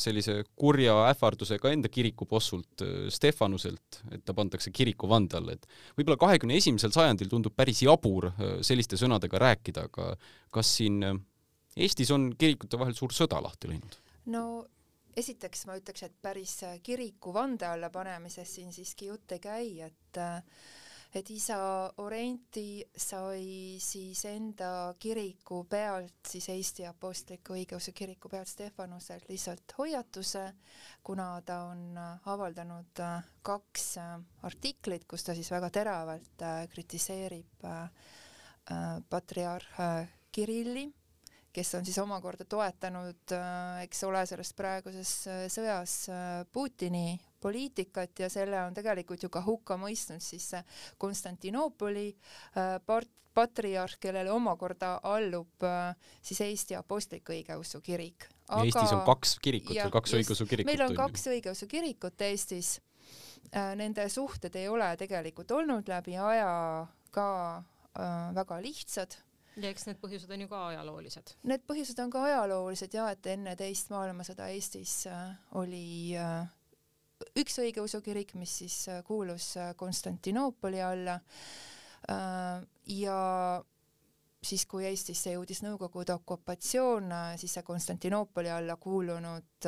sellise 0.00 0.40
kurja 0.58 0.96
ähvardusega 1.12 1.70
enda 1.70 1.86
kirikubossult 1.86 2.82
Stefanuselt, 3.14 4.00
et 4.10 4.24
ta 4.26 4.34
pandakse 4.34 4.72
kirikuvande 4.74 5.38
alla, 5.38 5.54
et 5.54 5.68
võib-olla 5.94 6.18
kahekümne 6.18 6.56
esimesel 6.58 6.90
sajandil 6.90 7.30
tundub 7.30 7.54
päris 7.54 7.84
jabur 7.84 8.26
selliste 8.66 8.98
sõnadega 8.98 9.38
rääkida, 9.44 9.86
aga 9.86 10.16
kas 10.50 10.72
siin 10.80 10.98
Eestis 11.78 12.10
on 12.10 12.32
kirikute 12.34 12.74
vahel 12.80 12.96
suur 12.98 13.14
sõda 13.14 13.38
lahti 13.44 13.70
läinud? 13.70 13.94
no 14.34 14.42
esiteks 15.18 15.66
ma 15.68 15.78
ütleks, 15.78 16.04
et 16.06 16.18
päris 16.22 16.58
äh, 16.66 16.78
kiriku 16.84 17.32
vande 17.34 17.66
alla 17.68 17.90
panemisest 17.90 18.58
siin 18.58 18.74
siiski 18.74 19.10
jutt 19.10 19.34
ei 19.36 19.42
käi, 19.42 19.72
et 19.88 20.20
äh, 20.22 20.42
et 21.18 21.30
isa 21.32 21.56
Orenti 22.04 22.84
sai 23.00 23.78
siis 23.80 24.20
enda 24.28 24.92
kiriku 25.00 25.62
pealt, 25.64 26.18
siis 26.28 26.50
Eesti 26.52 26.84
Apostliku 26.84 27.56
Õigeusu 27.56 27.94
Kiriku 27.96 28.28
pealt 28.28 28.50
Stefanuselt 28.50 29.24
lihtsalt 29.30 29.72
hoiatuse, 29.78 30.44
kuna 31.02 31.30
ta 31.48 31.62
on 31.70 31.96
äh, 31.96 32.28
avaldanud 32.28 33.02
kaks 33.42 33.88
artiklit, 34.44 35.08
kus 35.08 35.24
ta 35.24 35.34
siis 35.34 35.48
väga 35.50 35.72
teravalt 35.72 36.46
kritiseerib 36.74 37.64
patriarh 39.08 39.80
Kirilli 40.28 40.84
kes 41.52 41.74
on 41.74 41.84
siis 41.86 41.98
omakorda 42.02 42.44
toetanud, 42.48 43.34
äh, 43.34 43.82
eks 43.86 44.02
ole, 44.08 44.24
selles 44.28 44.52
praeguses 44.56 45.12
äh, 45.28 45.44
sõjas 45.52 45.94
äh, 46.12 46.24
Putini 46.52 47.18
poliitikat 47.40 48.24
ja 48.24 48.28
selle 48.32 48.60
on 48.66 48.74
tegelikult 48.74 49.22
ju 49.22 49.30
ka 49.32 49.42
hukka 49.46 49.76
mõistnud 49.78 50.22
siis 50.24 50.50
Konstantinoopoli 50.98 52.08
part-, 52.86 53.14
patriarh, 53.34 53.94
kellele 54.02 54.32
omakorda 54.34 54.96
allub 55.06 55.62
siis 56.18 56.40
Eesti 56.42 56.74
Apostlik-Õigeusu 56.74 57.78
Kirik. 57.86 58.26
Aga... 58.48 58.64
Eestis 58.66 58.96
on 58.96 59.04
kaks 59.06 59.36
kirikut 59.44 59.78
või 59.78 59.94
kaks 59.94 60.16
õigeusu 60.18 60.48
kirikut? 60.50 60.72
meil 60.72 60.82
on 60.88 60.98
kaks 60.98 61.28
õigeusu 61.30 61.70
kirikut 61.70 62.26
Eestis. 62.26 62.80
Nende 63.54 64.08
suhted 64.10 64.58
ei 64.58 64.66
ole 64.68 64.90
tegelikult 64.98 65.54
olnud 65.54 65.86
läbi 65.88 66.18
aja 66.18 66.50
ka 67.14 67.28
äh, 67.58 68.34
väga 68.34 68.60
lihtsad 68.64 69.14
ja 69.62 69.72
eks 69.72 69.88
need 69.88 69.98
põhjused 70.02 70.30
on 70.34 70.44
ju 70.44 70.50
ka 70.50 70.60
ajaloolised. 70.72 71.32
Need 71.50 71.64
põhjused 71.68 71.98
on 72.02 72.12
ka 72.12 72.22
ajaloolised 72.28 72.94
ja 72.94 73.08
et 73.14 73.26
enne 73.32 73.54
teist 73.58 73.90
maailmasõda 73.92 74.48
Eestis 74.54 75.00
äh, 75.10 75.32
oli 75.58 76.14
äh, 76.18 76.46
üks 77.40 77.58
õigeusu 77.62 78.02
kirik, 78.04 78.34
mis 78.38 78.58
siis 78.62 78.78
äh, 78.92 79.02
kuulus 79.06 79.54
Konstantinoopoli 79.76 80.82
alla 80.84 81.18
ja 82.88 83.16
siis, 84.40 84.62
kui 84.70 84.86
Eestisse 84.86 85.32
jõudis 85.34 85.60
Nõukogude 85.64 86.14
okupatsioon, 86.14 87.10
siis 87.36 87.56
see 87.58 87.66
Konstantinoopoli 87.66 88.52
alla 88.54 88.78
kuulunud 88.80 89.66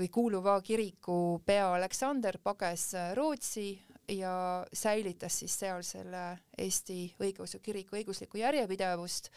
või 0.00 0.08
kuuluva 0.12 0.56
kiriku 0.64 1.18
pea 1.46 1.68
Aleksander 1.76 2.40
pages 2.42 2.88
Rootsi 3.14 3.68
ja 4.08 4.66
säilitas 4.72 5.38
siis 5.38 5.54
seal 5.58 5.82
selle 5.86 6.22
Eesti 6.58 7.14
õigeusu 7.22 7.60
kiriku 7.64 7.96
õiguslikku 7.96 8.38
järjepidevust. 8.38 9.30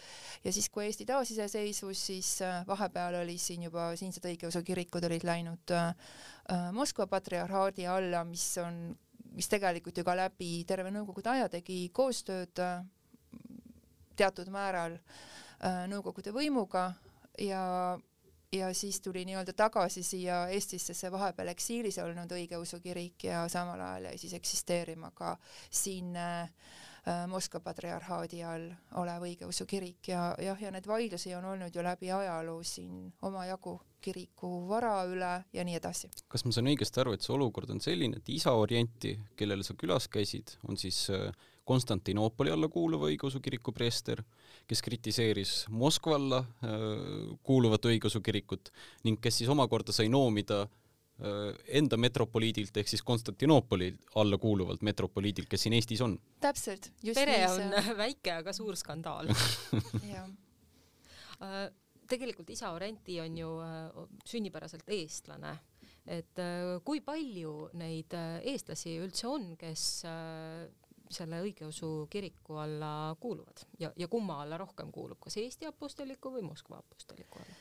Ja 0.44 0.54
siis, 0.54 0.70
kui 0.70 0.86
Eesti 0.86 1.06
taasiseseisvus, 1.08 2.06
siis 2.10 2.32
äh, 2.46 2.62
vahepeal 2.68 3.22
oli 3.22 3.38
siin 3.42 3.64
juba 3.68 3.90
siinsed 4.00 4.26
õigeusu 4.28 4.64
kirikud 4.68 5.08
olid 5.08 5.24
läinud 5.28 5.76
äh, 5.76 5.88
äh, 6.52 6.68
Moskva 6.76 7.08
patriarhaadi 7.08 7.88
alla, 7.88 8.24
mis 8.28 8.46
on, 8.64 8.92
mis 9.38 9.48
tegelikult 9.48 9.98
ju 9.98 10.06
ka 10.08 10.18
läbi 10.18 10.52
terve 10.68 10.92
nõukogude 10.92 11.32
aja 11.32 11.50
tegi 11.52 11.88
koostööd 11.94 12.64
teatud 14.18 14.54
määral 14.54 15.00
Nõukogude 15.90 16.30
võimuga. 16.30 16.92
Ja 17.42 17.98
ja 18.52 18.74
siis 18.74 19.02
tuli 19.02 19.26
nii-öelda 19.26 19.54
tagasi 19.54 20.04
siia 20.04 20.48
Eestisse 20.48 20.94
see 20.94 21.12
vahepeal 21.12 21.52
eksiilis 21.52 21.98
olnud 22.00 22.32
õigeusu 22.32 22.80
kirik 22.84 23.24
ja 23.28 23.48
samal 23.52 23.82
ajal 23.82 24.12
jäi 24.12 24.18
siis 24.18 24.34
eksisteerima 24.34 25.12
ka 25.12 25.38
siin 25.70 26.16
äh, 26.16 26.50
Moskva 27.28 27.60
patriarhaadi 27.64 28.42
all 28.44 28.72
olev 29.00 29.24
õigeusu 29.24 29.66
kirik 29.66 30.08
ja 30.12 30.34
jah, 30.44 30.62
ja 30.62 30.72
neid 30.72 30.88
vaidlusi 30.88 31.36
on 31.36 31.46
olnud 31.46 31.76
ju 31.76 31.84
läbi 31.84 32.12
ajaloo 32.12 32.64
siin 32.64 33.14
omajagu 33.22 33.78
kiriku 34.08 34.50
vara 34.70 34.96
üle 35.10 35.34
ja 35.54 35.68
nii 35.68 35.78
edasi. 35.80 36.10
kas 36.32 36.46
ma 36.48 36.54
saan 36.56 36.72
õigesti 36.72 37.04
aru, 37.04 37.16
et 37.18 37.26
see 37.26 37.36
olukord 37.36 37.72
on 37.74 37.84
selline, 37.84 38.22
et 38.22 38.32
isa 38.32 38.56
Orienti, 38.56 39.18
kellele 39.40 39.66
sa 39.68 39.76
külas 39.80 40.08
käisid, 40.12 40.56
on 40.68 40.80
siis 40.80 41.08
äh, 41.14 41.30
Konstantinoopoli 41.68 42.52
alla 42.54 42.70
kuuluva 42.72 43.10
õigeusu 43.12 43.42
kiriku 43.44 43.74
preester, 43.76 44.22
kes 44.68 44.82
kritiseeris 44.86 45.54
Moskva 45.76 46.16
alla 46.16 46.40
äh, 46.40 46.76
kuuluvat 47.44 47.88
õigeusu 47.92 48.24
kirikut 48.24 48.72
ning 49.08 49.20
kes 49.24 49.42
siis 49.42 49.52
omakorda 49.52 49.96
sai 49.96 50.08
noomida 50.12 50.62
äh, 50.64 51.50
enda 51.82 52.00
metropoliidilt 52.00 52.80
ehk 52.80 52.92
siis 52.94 53.04
Konstantinoopoli 53.04 53.92
alla 54.22 54.40
kuuluvalt 54.40 54.86
metropoliidilt, 54.88 55.50
kes 55.52 55.68
siin 55.68 55.76
Eestis 55.76 56.06
on. 56.06 56.16
täpselt. 56.44 56.92
pere 57.14 57.42
on 57.52 57.68
see... 57.68 57.98
väike, 58.06 58.38
aga 58.40 58.56
suur 58.56 58.80
skandaal 58.80 59.34
jah 60.14 60.28
tegelikult 62.10 62.50
isa 62.50 62.72
Orenti 62.76 63.20
on 63.22 63.38
ju 63.38 63.50
sünnipäraselt 64.26 64.90
eestlane. 64.90 65.54
Et 66.08 66.40
kui 66.88 67.02
palju 67.04 67.54
neid 67.76 68.14
eestlasi 68.16 68.94
üldse 69.04 69.28
on, 69.28 69.50
kes 69.60 69.84
selle 71.12 71.42
õigeusu 71.44 72.08
kiriku 72.12 72.60
alla 72.64 73.16
kuuluvad? 73.20 73.64
Ja, 73.80 73.92
ja 73.96 74.08
kumma 74.08 74.42
alla 74.44 74.58
rohkem 74.60 74.92
kuulub, 74.92 75.20
kas 75.24 75.38
Eesti 75.42 75.68
apostliku 75.68 76.32
või 76.36 76.46
Moskva 76.48 76.80
apostliku 76.80 77.42
alla? 77.42 77.58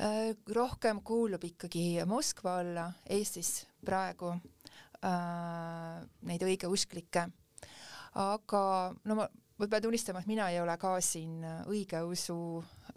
Äh, 0.00 0.36
rohkem 0.54 1.02
kuulub 1.04 1.44
ikkagi 1.44 2.00
Moskva 2.08 2.58
alla 2.62 2.86
Eestis 3.10 3.66
praegu 3.84 4.30
äh, 4.32 6.00
neid 6.28 6.44
õigeusklikke, 6.46 7.26
aga 8.20 8.62
no 9.04 9.18
ma, 9.18 9.26
ma 9.28 9.68
pean 9.68 9.84
tunnistama, 9.84 10.22
et 10.22 10.30
mina 10.30 10.48
ei 10.52 10.60
ole 10.62 10.76
ka 10.80 10.94
siin 11.04 11.44
õigeusu 11.68 12.38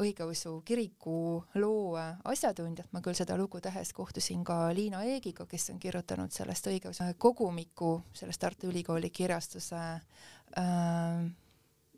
õigeusu 0.02 0.62
kiriku 0.66 1.44
loo 1.60 1.98
asjatundjat, 2.24 2.90
ma 2.92 3.02
küll 3.02 3.18
seda 3.18 3.38
lugu 3.38 3.62
tehes 3.62 3.94
kohtusin 3.94 4.44
ka 4.44 4.74
Liina 4.74 5.04
Eegiga, 5.04 5.46
kes 5.50 5.70
on 5.74 5.80
kirjutanud 5.80 6.32
sellest 6.34 6.68
õigeusu 6.72 7.12
kogumiku, 7.18 7.94
sellest 8.14 8.42
Tartu 8.42 8.72
Ülikooli 8.72 9.10
kirjastuse 9.10 9.82
äh, 9.84 11.24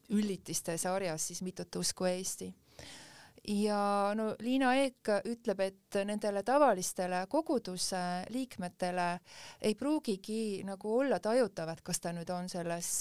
üllitiste 0.10 0.78
sarjas 0.78 1.28
siis 1.28 1.42
Mitut 1.42 1.76
usku 1.76 2.06
Eesti 2.10 2.54
ja 3.48 4.14
no 4.18 4.28
Liina 4.42 4.74
Eek 4.80 5.12
ütleb, 5.30 5.62
et 5.66 5.98
nendele 6.08 6.44
tavalistele 6.46 7.26
koguduse 7.30 8.02
liikmetele 8.34 9.08
ei 9.62 9.76
pruugigi 9.76 10.64
nagu 10.68 10.98
olla 11.00 11.20
tajutav, 11.20 11.72
et 11.74 11.84
kas 11.86 12.02
ta 12.04 12.14
nüüd 12.16 12.30
on 12.34 12.50
selles, 12.52 12.92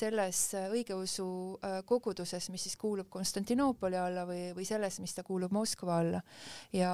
selles 0.00 0.42
õigeusu 0.60 1.30
äh, 1.60 1.80
koguduses, 1.86 2.50
mis 2.50 2.68
siis 2.68 2.76
kuulub 2.80 3.10
Konstantinoopoli 3.10 3.98
alla 4.00 4.26
või, 4.28 4.50
või 4.56 4.68
selles, 4.68 5.00
mis 5.00 5.14
ta 5.16 5.24
kuulub 5.26 5.52
Moskva 5.52 5.98
alla. 6.00 6.22
Ja 6.72 6.92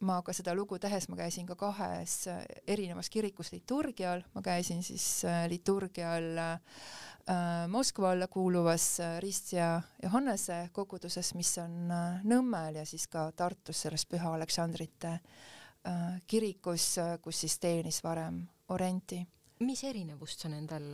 ma 0.00 0.20
ka 0.22 0.32
seda 0.32 0.54
lugu 0.54 0.78
tehes, 0.78 1.08
ma 1.08 1.16
käisin 1.16 1.46
ka 1.46 1.56
kahes 1.58 2.28
erinevas 2.66 3.10
kirikus 3.10 3.52
liturgial, 3.52 4.22
ma 4.34 4.42
käisin 4.42 4.82
siis 4.82 5.24
äh, 5.26 5.46
liturgial 5.50 6.38
äh, 6.38 6.58
Äh, 7.28 7.68
Moskva 7.68 8.10
alla 8.10 8.26
kuuluvas 8.26 9.00
äh, 9.00 9.20
Rist 9.20 9.52
ja 9.52 9.82
Johannese 10.02 10.70
koguduses, 10.72 11.34
mis 11.34 11.50
on 11.60 11.90
äh, 11.92 12.22
Nõmmel 12.24 12.78
ja 12.80 12.84
siis 12.88 13.04
ka 13.12 13.26
Tartus 13.36 13.82
selles 13.84 14.06
Püha 14.08 14.32
Aleksandrite 14.34 15.18
kirikus, 16.28 16.98
kus 17.22 17.38
siis 17.44 17.54
teenis 17.62 18.00
varem 18.04 18.40
Orenti. 18.74 19.20
mis 19.60 19.84
erinevust 19.84 20.40
sa 20.42 20.48
nendel 20.48 20.88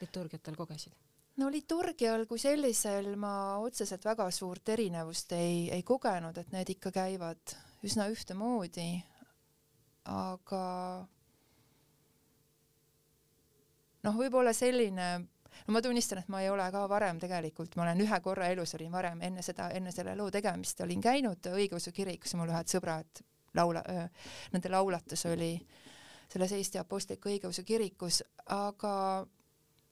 liturgiatel 0.00 0.56
kogesid? 0.56 0.92
no 1.36 1.48
liturgial 1.50 2.26
kui 2.26 2.38
sellisel 2.38 3.14
ma 3.16 3.56
otseselt 3.62 4.04
väga 4.04 4.26
suurt 4.30 4.68
erinevust 4.68 5.32
ei, 5.32 5.70
ei 5.72 5.82
kogenud, 5.82 6.36
et 6.36 6.52
need 6.52 6.74
ikka 6.74 6.90
käivad 6.90 7.56
üsna 7.86 8.08
ühtemoodi, 8.12 8.88
aga 10.10 10.64
noh, 14.06 14.18
võib-olla 14.18 14.52
selline 14.56 15.08
no 15.66 15.74
ma 15.74 15.82
tunnistan, 15.82 16.20
et 16.22 16.28
ma 16.32 16.42
ei 16.42 16.50
ole 16.50 16.66
ka 16.72 16.84
varem 16.90 17.20
tegelikult, 17.22 17.76
ma 17.76 17.86
olen 17.86 18.02
ühe 18.04 18.20
korra 18.24 18.50
elus 18.52 18.74
olin 18.78 18.92
varem 18.92 19.22
enne 19.26 19.42
seda, 19.42 19.70
enne 19.74 19.94
selle 19.94 20.16
loo 20.18 20.30
tegemist 20.34 20.80
olin 20.84 21.02
käinud 21.02 21.50
õigeusu 21.52 21.94
kirikus, 21.96 22.36
mul 22.38 22.52
ühed 22.52 22.70
sõbrad 22.70 23.22
laula, 23.56 23.82
nende 24.52 24.72
laulatus 24.72 25.26
oli 25.30 25.54
selles 26.28 26.52
Eesti 26.52 26.78
Apostliku 26.80 27.30
Õigeusu 27.30 27.62
Kirikus, 27.64 28.20
aga 28.50 28.92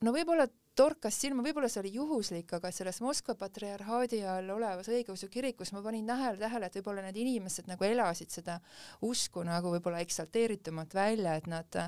no 0.02 0.12
võib-olla 0.14 0.48
torkas 0.76 1.18
silma, 1.20 1.44
võib-olla 1.46 1.68
see 1.70 1.82
oli 1.82 1.92
juhuslik, 1.96 2.56
aga 2.56 2.70
selles 2.74 3.00
Moskva 3.04 3.36
patriarhaadi 3.38 4.22
all 4.28 4.50
olevas 4.54 4.90
õigeusu 4.90 5.28
kirikus 5.32 5.72
ma 5.74 5.82
panin 5.84 6.06
tähele, 6.08 6.38
tähele, 6.40 6.70
et 6.70 6.78
võib-olla 6.80 7.04
need 7.06 7.20
inimesed 7.22 7.70
nagu 7.70 7.86
elasid 7.86 8.34
seda 8.34 8.58
usku 9.06 9.44
nagu 9.46 9.74
võib-olla 9.76 10.02
eksalteeritumalt 10.04 10.94
välja, 10.96 11.36
et 11.38 11.46
nad 11.50 11.80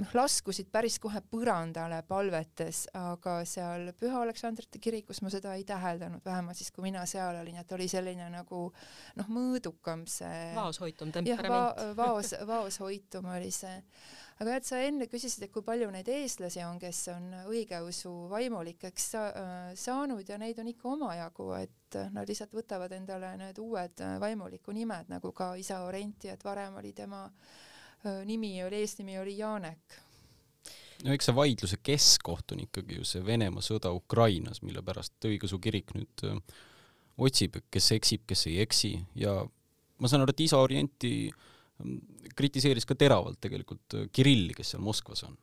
noh, 0.00 0.12
laskusid 0.16 0.68
päris 0.72 0.98
kohe 1.02 1.20
põrandale 1.30 2.02
palvetes, 2.08 2.84
aga 2.96 3.38
seal 3.48 3.90
Püha 3.98 4.20
Aleksandrite 4.24 4.80
kirikus 4.82 5.22
ma 5.24 5.32
seda 5.32 5.54
ei 5.56 5.64
täheldanud, 5.68 6.22
vähemalt 6.24 6.58
siis, 6.58 6.70
kui 6.74 6.84
mina 6.86 7.04
seal 7.08 7.40
olin, 7.40 7.58
et 7.62 7.72
oli 7.76 7.88
selline 7.90 8.28
nagu 8.32 8.62
noh, 9.16 9.32
mõõdukam 9.32 10.04
see 10.10 10.52
vaoshoitum 10.56 11.12
temperament. 11.14 11.80
jah, 11.80 11.92
vaos, 11.98 12.34
vaoshoitum 12.48 13.30
oli 13.32 13.52
see. 13.54 13.76
aga 14.42 14.56
et 14.60 14.68
sa 14.68 14.80
enne 14.84 15.08
küsisid, 15.08 15.46
et 15.46 15.52
kui 15.54 15.64
palju 15.64 15.88
neid 15.94 16.08
eestlasi 16.12 16.64
on, 16.66 16.80
kes 16.82 17.06
on 17.14 17.30
õigeusu 17.46 18.12
vaimulikeks 18.32 19.10
sa, 19.14 19.28
äh, 19.32 19.70
saanud 19.80 20.28
ja 20.28 20.38
neid 20.40 20.60
on 20.60 20.72
ikka 20.72 20.92
omajagu, 20.92 21.52
et 21.62 22.00
nad 22.12 22.28
lihtsalt 22.28 22.52
võtavad 22.52 22.92
endale 22.92 23.30
need 23.40 23.62
uued 23.62 24.02
vaimuliku 24.20 24.74
nimed, 24.76 25.08
nagu 25.08 25.32
ka 25.32 25.54
isa 25.56 25.80
Orenti, 25.86 26.28
et 26.28 26.44
varem 26.44 26.76
oli 26.82 26.92
tema 26.92 27.24
äh, 27.24 27.64
nimi 28.24 28.52
oli, 28.64 28.82
eesnimi 28.84 29.18
oli 29.18 29.38
Janek. 29.38 29.98
no 31.04 31.12
eks 31.12 31.28
see 31.28 31.36
vaidluse 31.36 31.78
keskkoht 31.82 32.52
on 32.52 32.64
ikkagi 32.66 33.00
ju 33.00 33.04
see 33.04 33.24
Venemaa 33.26 33.64
sõda 33.64 33.92
Ukrainas, 33.94 34.62
mille 34.62 34.82
pärast 34.82 35.28
õigeusu 35.28 35.58
kirik 35.62 35.92
nüüd 35.96 36.24
otsib, 37.16 37.58
kes 37.72 37.90
eksib, 37.96 38.24
kes 38.28 38.46
ei 38.50 38.60
eksi 38.64 38.94
ja 39.16 39.40
ma 40.00 40.10
saan 40.10 40.24
aru, 40.24 40.34
et 40.34 40.44
isa 40.44 40.60
Orienti 40.60 41.12
kritiseeris 42.36 42.86
ka 42.88 42.96
teravalt 42.98 43.40
tegelikult 43.42 43.98
Kirilli, 44.14 44.54
kes 44.56 44.74
seal 44.74 44.84
Moskvas 44.84 45.24
on. 45.28 45.36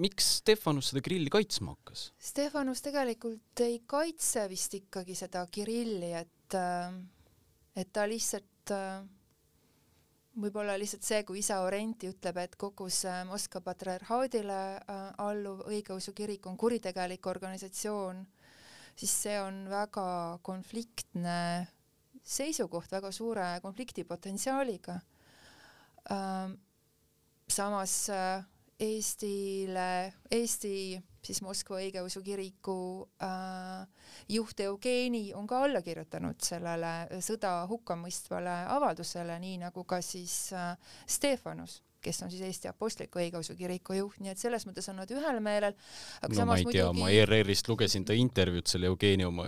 miks 0.00 0.38
Stefanus 0.40 0.90
seda 0.92 1.02
Kirilli 1.04 1.32
kaitsma 1.32 1.74
hakkas? 1.76 2.10
Stefanus 2.20 2.82
tegelikult 2.84 3.64
ei 3.64 3.80
kaitse 3.88 4.46
vist 4.52 4.76
ikkagi 4.76 5.16
seda 5.16 5.44
Kirilli, 5.52 6.12
et, 6.16 6.58
et 7.76 7.92
ta 7.92 8.06
lihtsalt 8.08 8.74
võib-olla 10.40 10.76
lihtsalt 10.78 11.04
see, 11.06 11.22
kui 11.26 11.40
isa 11.40 11.60
Orenti 11.64 12.10
ütleb, 12.10 12.40
et 12.42 12.56
kogu 12.60 12.88
see 12.92 13.14
Moskva 13.28 13.62
patriarhaadile 13.64 14.60
äh, 14.76 15.06
alluv 15.24 15.64
õigeusu 15.70 16.12
kirik 16.16 16.46
on 16.46 16.58
kuritegelik 16.60 17.26
organisatsioon, 17.26 18.20
siis 18.96 19.14
see 19.24 19.38
on 19.40 19.64
väga 19.70 20.08
konfliktne 20.46 21.38
seisukoht, 22.26 22.90
väga 22.92 23.12
suure 23.14 23.46
konflikti 23.62 24.04
potentsiaaliga. 24.04 24.98
Ähm, 26.12 26.56
samas 27.48 27.94
äh, 28.10 28.44
Eestile, 28.80 30.12
Eesti 30.30 30.98
siis 31.26 31.40
Moskva 31.42 31.80
õigeusu 31.80 32.20
kiriku 32.22 32.76
äh, 33.24 33.86
juht 34.28 34.60
Eugeni 34.60 35.32
on 35.34 35.46
ka 35.48 35.62
alla 35.66 35.82
kirjutanud 35.82 36.38
sellele 36.44 36.92
sõda 37.24 37.58
hukkamõistvale 37.70 38.56
avaldusele, 38.76 39.38
nii 39.42 39.58
nagu 39.64 39.84
ka 39.88 40.02
siis 40.04 40.36
äh, 40.54 40.76
Stefanus 41.08 41.80
kes 42.06 42.22
on 42.22 42.30
siis 42.32 42.44
Eesti 42.46 42.70
Apostlik-Õigeusu 42.70 43.56
Kiriku 43.58 43.96
juht, 43.96 44.20
nii 44.22 44.32
et 44.32 44.40
selles 44.40 44.66
mõttes 44.68 44.86
on 44.92 45.00
nad 45.00 45.10
ühel 45.12 45.40
meelel. 45.44 45.74
no 46.28 46.46
ma 46.48 46.58
ei 46.58 46.66
tea 46.68 46.86
muidugi..., 46.86 47.00
ma 47.00 47.10
ERR-ist 47.14 47.70
lugesin 47.70 48.06
ta 48.06 48.16
intervjuud 48.16 48.70
selle 48.70 48.90
Eugeni 48.90 49.26
oma. 49.26 49.46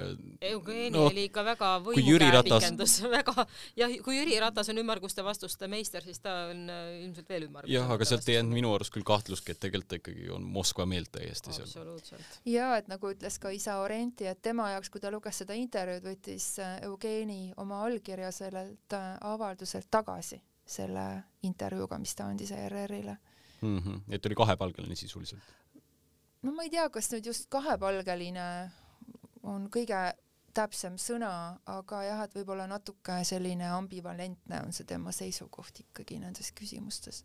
Eugeni 0.50 0.90
no, 0.94 1.06
oli 1.12 1.28
ikka 1.28 1.44
väga 1.46 1.70
võimukäepikendus 1.86 2.98
Ratas..., 3.04 3.12
väga 3.18 3.46
jah, 3.78 3.94
kui 4.04 4.18
Jüri 4.18 4.38
Ratas 4.42 4.72
on 4.72 4.82
ümmarguste 4.82 5.24
vastuste 5.26 5.70
meister, 5.70 6.04
siis 6.04 6.22
ta 6.24 6.34
on 6.50 6.64
äh, 6.72 6.90
ilmselt 7.04 7.30
veel 7.30 7.48
ümmargusem. 7.48 7.74
jah, 7.76 7.94
aga 7.94 8.08
sealt 8.08 8.28
ei 8.28 8.38
jäänud 8.38 8.58
minu 8.58 8.74
arust 8.74 8.94
küll 8.94 9.06
kahtlustki, 9.06 9.54
et 9.54 9.62
tegelikult 9.62 9.92
ta 9.92 10.00
ikkagi 10.00 10.28
on 10.34 10.46
Moskva 10.58 10.86
meelt 10.90 11.12
täiesti 11.14 11.54
seal. 11.54 11.88
ja 12.48 12.72
et 12.80 12.90
nagu 12.90 13.14
ütles 13.14 13.38
ka 13.42 13.52
isa 13.54 13.78
Orenti, 13.84 14.26
et 14.28 14.42
tema 14.42 14.72
jaoks, 14.74 14.90
kui 14.92 15.02
ta 15.02 15.12
luges 15.14 15.42
seda 15.44 15.56
intervjuud, 15.58 16.04
võttis 16.10 16.50
äh, 16.64 16.78
Eugeni 16.88 17.52
oma 17.56 17.84
allkirja 17.86 18.32
sellelt 18.34 18.96
äh, 18.96 19.10
avalduselt 19.32 19.90
tagasi 19.90 20.42
selle 20.68 21.06
intervjuuga, 21.42 21.98
mis 21.98 22.14
ta 22.14 22.28
andis 22.28 22.50
ERR-ile 22.52 23.16
mm. 23.60 23.78
-hmm. 23.78 24.00
et 24.08 24.26
oli 24.26 24.34
kahepalgeline 24.34 24.96
sisuliselt? 24.96 25.54
no 26.42 26.52
ma 26.52 26.62
ei 26.62 26.70
tea, 26.70 26.88
kas 26.90 27.10
nüüd 27.12 27.26
just 27.26 27.48
kahepalgeline 27.50 28.70
on 29.42 29.68
kõige 29.70 30.00
täpsem 30.54 30.98
sõna, 30.98 31.30
aga 31.70 32.02
jah, 32.02 32.24
et 32.24 32.34
võib-olla 32.34 32.66
natuke 32.70 33.20
selline 33.26 33.68
ambivalentne 33.76 34.62
on 34.64 34.72
see 34.74 34.86
tema 34.88 35.12
seisukoht 35.14 35.84
ikkagi 35.84 36.18
nendes 36.22 36.52
küsimustes. 36.52 37.24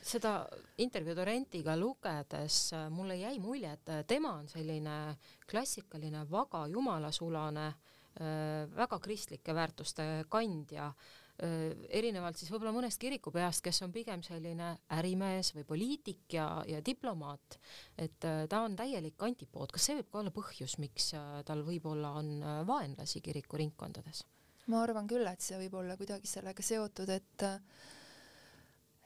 seda 0.00 0.46
intervjuud 0.80 1.18
Orentiga 1.20 1.74
lugedes 1.76 2.72
äh, 2.72 2.86
mulle 2.90 3.18
jäi 3.20 3.38
mulje, 3.38 3.72
et 3.72 3.88
äh, 3.92 4.04
tema 4.08 4.32
on 4.38 4.48
selline 4.48 5.16
klassikaline 5.50 6.22
vaga 6.30 6.62
jumalasulane, 6.66 7.66
äh, 7.66 8.76
väga 8.76 8.98
kristlike 8.98 9.54
väärtuste 9.54 10.24
kandja 10.28 10.92
erinevalt 11.40 12.36
siis 12.36 12.50
võib-olla 12.52 12.72
mõnest 12.74 13.00
kirikupeast, 13.00 13.62
kes 13.64 13.80
on 13.86 13.92
pigem 13.94 14.22
selline 14.26 14.74
ärimees 14.96 15.54
või 15.56 15.64
poliitik 15.68 16.36
ja, 16.36 16.46
ja 16.68 16.82
diplomaat, 16.84 17.56
et 17.96 18.26
äh, 18.28 18.42
ta 18.50 18.62
on 18.66 18.76
täielik 18.76 19.20
antipood, 19.24 19.72
kas 19.72 19.88
see 19.88 19.96
võib 20.00 20.10
ka 20.10 20.20
olla 20.20 20.34
põhjus, 20.34 20.76
miks 20.82 21.12
äh, 21.16 21.40
tal 21.48 21.64
võib-olla 21.66 22.12
on 22.20 22.32
vaenlasi 22.68 23.22
kirikuringkondades? 23.24 24.24
ma 24.70 24.84
arvan 24.84 25.08
küll, 25.10 25.26
et 25.26 25.42
see 25.42 25.58
võib 25.58 25.80
olla 25.80 25.96
kuidagi 25.98 26.28
sellega 26.30 26.62
seotud, 26.62 27.10
et 27.10 27.46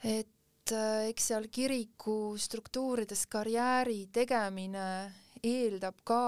et 0.04 0.72
eks 1.08 1.28
seal 1.30 1.46
kiriku 1.52 2.34
struktuurides 2.40 3.24
karjääri 3.32 4.08
tegemine 4.12 4.86
eeldab 5.44 6.02
ka 6.04 6.22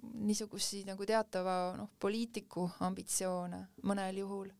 niisuguseid 0.00 0.88
nagu 0.90 1.06
teatava 1.08 1.56
noh, 1.76 1.92
poliitiku 2.00 2.66
ambitsioone 2.84 3.66
mõnel 3.88 4.20
juhul 4.24 4.50
Äh, 4.50 4.59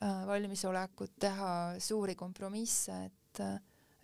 valmisolekut 0.00 1.16
teha 1.20 1.50
suuri 1.82 2.14
kompromisse, 2.14 2.94
et, 3.08 3.40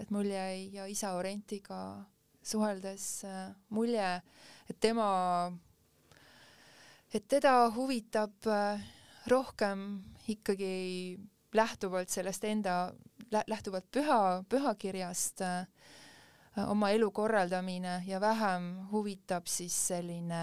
et 0.00 0.11
mul 0.11 0.26
jäi 0.26 0.72
ja 0.74 0.88
isa 0.90 1.12
Orentiga 1.14 1.78
suheldes 2.44 3.24
äh, 3.24 3.54
mulje, 3.68 4.22
et 4.68 4.80
tema, 4.80 5.52
et 7.14 7.28
teda 7.28 7.70
huvitab 7.74 8.48
äh, 8.50 8.83
rohkem 9.30 10.02
ikkagi 10.28 11.18
lähtuvalt 11.54 12.11
sellest 12.12 12.44
enda, 12.44 12.92
lähtuvalt 13.30 13.87
püha, 13.92 14.42
pühakirjast 14.50 15.40
oma 16.68 16.90
elu 16.94 17.09
korraldamine 17.14 18.02
ja 18.07 18.20
vähem 18.20 18.66
huvitab 18.90 19.46
siis 19.50 19.76
selline 19.88 20.42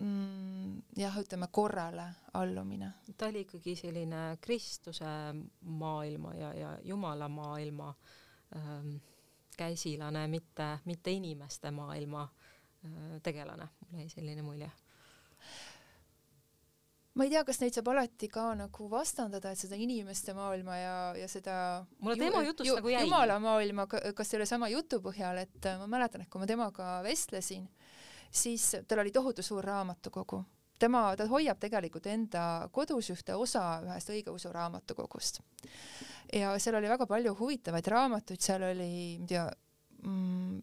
mm, 0.00 0.82
jah, 0.96 1.18
ütleme 1.20 1.48
korrale 1.52 2.08
allumine. 2.34 2.92
ta 3.16 3.26
oli 3.26 3.44
ikkagi 3.46 3.76
selline 3.76 4.38
Kristuse 4.40 5.14
maailma 5.60 6.34
ja, 6.34 6.52
ja 6.54 6.78
Jumala 6.84 7.28
maailma 7.28 7.94
ähm, 8.56 8.96
käsilane, 9.56 10.26
mitte, 10.28 10.78
mitte 10.84 11.10
inimeste 11.10 11.70
maailma 11.70 12.22
äh, 12.22 13.20
tegelane, 13.22 13.68
mul 13.80 14.00
jäi 14.00 14.08
selline 14.08 14.42
mulje 14.42 14.70
ma 17.14 17.26
ei 17.26 17.30
tea, 17.32 17.42
kas 17.44 17.58
neid 17.60 17.74
saab 17.74 17.90
alati 17.92 18.28
ka 18.30 18.52
nagu 18.56 18.86
vastandada, 18.90 19.50
et 19.52 19.60
seda 19.60 19.76
inimeste 19.76 20.34
maailma 20.36 20.76
ja, 20.78 20.96
ja 21.18 21.26
seda 21.28 21.54
mulle 21.98 22.16
tema 22.20 22.42
jutust 22.46 22.68
ju, 22.68 22.76
nagu 22.78 22.92
jäi. 22.92 23.02
jumala 23.04 23.38
maailma, 23.42 23.86
kas 23.90 24.30
sellesama 24.30 24.70
jutu 24.72 25.00
põhjal, 25.04 25.42
et 25.42 25.68
äh, 25.68 25.78
ma 25.80 25.88
mäletan, 25.90 26.24
et 26.24 26.30
kui 26.30 26.42
ma 26.42 26.48
temaga 26.48 27.00
vestlesin, 27.06 27.66
siis 28.30 28.70
tal 28.88 29.02
oli 29.02 29.10
tohutu 29.10 29.42
suur 29.42 29.64
raamatukogu. 29.64 30.44
tema, 30.80 31.16
ta 31.16 31.26
hoiab 31.28 31.58
tegelikult 31.60 32.06
enda 32.06 32.68
kodus 32.72 33.10
ühte 33.12 33.34
osa 33.36 33.82
ühest 33.84 34.10
õigeusu 34.10 34.52
raamatukogust. 34.52 35.40
ja 36.32 36.58
seal 36.58 36.74
oli 36.74 36.88
väga 36.88 37.06
palju 37.06 37.34
huvitavaid 37.34 37.86
raamatuid, 37.86 38.40
seal 38.40 38.62
oli, 38.62 39.18
ma 39.18 39.24
ei 39.24 39.28
tea 39.28 39.46
mm,, 40.02 40.60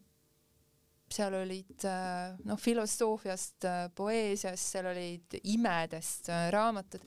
seal 1.12 1.34
olid 1.34 1.84
äh, 1.88 2.36
noh, 2.44 2.58
filosoofiast, 2.60 3.64
äh, 3.64 3.84
poeesiast, 3.96 4.72
seal 4.74 4.90
olid 4.90 5.38
imedest 5.48 6.28
äh, 6.32 6.48
raamatud 6.54 7.04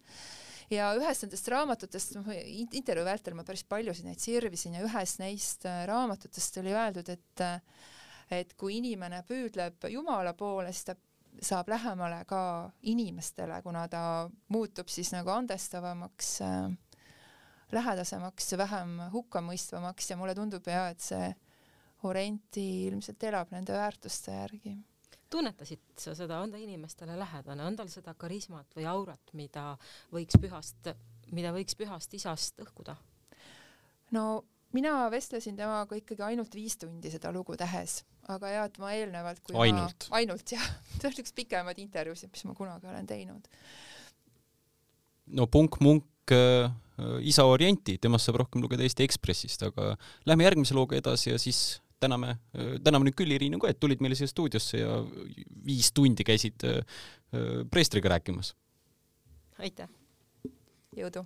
ja 0.71 0.91
ühest 0.97 1.26
nendest 1.26 1.50
raamatutest, 1.52 2.15
noh 2.17 2.30
intervjuu 2.32 3.06
vältel 3.06 3.36
ma 3.38 3.45
päris 3.47 3.65
paljusid 3.67 4.08
neid 4.08 4.21
sirvisin 4.24 4.78
ja 4.78 4.86
ühes 4.88 5.17
neist 5.19 5.67
raamatutest 5.67 6.62
oli 6.62 6.71
öeldud, 6.71 7.12
et 7.12 7.43
et 8.32 8.54
kui 8.60 8.78
inimene 8.80 9.24
püüdleb 9.28 9.89
Jumala 9.91 10.34
poole, 10.38 10.72
siis 10.72 10.91
ta 10.91 10.96
saab 11.41 11.70
lähemale 11.72 12.24
ka 12.28 12.72
inimestele, 12.91 13.62
kuna 13.63 13.88
ta 13.91 14.30
muutub 14.52 14.89
siis 14.91 15.12
nagu 15.15 15.32
andestavamaks 15.34 16.34
äh,, 16.46 16.72
lähedasemaks, 17.72 18.54
vähem 18.60 18.98
hukkamõistvamaks 19.13 20.12
ja 20.12 20.17
mulle 20.20 20.36
tundub 20.36 20.67
ja 20.67 20.89
et 20.91 21.04
see 21.04 21.32
Orenti 22.02 22.88
ilmselt 22.88 23.24
elab 23.30 23.52
nende 23.54 23.76
väärtuste 23.78 24.34
järgi. 24.34 24.72
tunnetasid 25.30 25.84
sa 26.02 26.15
seda, 26.17 26.39
on 26.41 26.52
ta 26.52 26.58
inimestele 26.58 27.13
lähedane, 27.20 27.63
on 27.63 27.76
tal 27.78 27.88
seda 27.94 28.13
karismat 28.17 28.74
või 28.76 28.88
aurat, 28.89 29.34
mida 29.38 29.78
võiks 30.12 30.39
pühast, 30.41 30.89
mida 31.32 31.54
võiks 31.54 31.78
pühast 31.78 32.13
isast 32.17 32.60
õhkuda? 32.60 32.96
no 34.12 34.44
mina 34.75 34.93
vestlesin 35.12 35.57
temaga 35.60 35.97
ikkagi 35.99 36.23
ainult 36.31 36.55
viis 36.55 36.77
tundi 36.79 37.12
seda 37.13 37.31
lugu 37.36 37.57
tehes, 37.60 38.01
aga 38.31 38.51
ja 38.51 38.65
et 38.69 38.77
ma 38.81 38.93
eelnevalt, 38.95 39.41
kui 39.45 39.57
ainult, 39.65 40.07
ainult 40.17 40.55
jah, 40.55 40.67
see 40.99 41.10
on 41.10 41.19
üks 41.23 41.36
pikemaid 41.38 41.81
intervjuusid, 41.84 42.31
mis 42.34 42.45
ma 42.47 42.55
kunagi 42.57 42.89
olen 42.91 43.10
teinud. 43.10 43.47
no 45.38 45.47
Punk-Munk 45.47 46.36
äh, 46.36 46.71
isa 47.25 47.45
Orienti, 47.49 47.97
temast 48.01 48.29
saab 48.29 48.41
rohkem 48.43 48.63
lugeda 48.63 48.86
Eesti 48.86 49.07
Ekspressist, 49.07 49.63
aga 49.67 49.95
lähme 50.29 50.45
järgmise 50.45 50.77
looga 50.77 50.99
edasi 50.99 51.31
ja 51.31 51.39
siis 51.41 51.81
täname, 52.01 52.36
täname 52.84 53.07
nüüd 53.07 53.17
Külli 53.17 53.38
Riinu 53.41 53.60
ka, 53.62 53.69
et 53.71 53.79
tulid 53.81 54.01
meile 54.01 54.17
siia 54.17 54.29
stuudiosse 54.29 54.81
ja 54.81 54.99
viis 55.65 55.91
tundi 55.95 56.25
käisid 56.27 56.65
äh, 56.67 57.01
preestriga 57.71 58.13
rääkimas. 58.15 58.55
aitäh! 59.62 59.89
jõudu! 60.97 61.25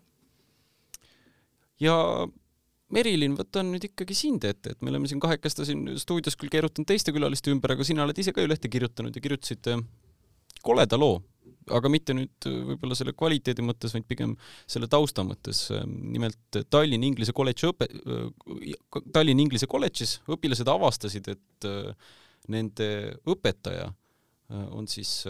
ja 1.82 1.96
Merilin, 2.96 3.36
võtan 3.36 3.70
nüüd 3.74 3.90
ikkagi 3.90 4.16
sind 4.18 4.48
ette, 4.48 4.76
et 4.76 4.82
me 4.82 4.94
oleme 4.94 5.10
siin 5.12 5.20
kahekesti 5.24 5.68
siin 5.68 5.86
stuudios 6.00 6.38
küll 6.40 6.54
keerutanud 6.54 6.88
teiste 6.88 7.12
külaliste 7.16 7.52
ümber, 7.52 7.76
aga 7.76 7.88
sina 7.88 8.06
oled 8.06 8.20
ise 8.22 8.32
ka 8.36 8.44
ju 8.44 8.52
lehte 8.52 8.72
kirjutanud 8.72 9.16
ja 9.16 9.24
kirjutasid 9.24 9.72
koleda 10.66 11.00
loo 11.00 11.20
aga 11.74 11.90
mitte 11.92 12.16
nüüd 12.16 12.48
äh, 12.50 12.58
võib-olla 12.72 12.98
selle 12.98 13.16
kvaliteedi 13.18 13.66
mõttes, 13.66 13.96
vaid 13.96 14.06
pigem 14.10 14.36
selle 14.70 14.90
tausta 14.92 15.26
mõttes. 15.26 15.68
nimelt 15.88 16.60
Tallinna 16.70 17.08
Inglise 17.10 17.34
kolledži 17.36 17.70
õpe-, 17.72 17.90
äh, 17.90 19.04
Tallinna 19.14 19.46
Inglise 19.46 19.70
kolledžis 19.72 20.20
õpilased 20.32 20.70
avastasid, 20.72 21.30
et 21.34 21.70
äh, 21.70 21.94
nende 22.54 22.90
õpetaja 23.26 23.92
on 24.78 24.86
siis 24.86 25.24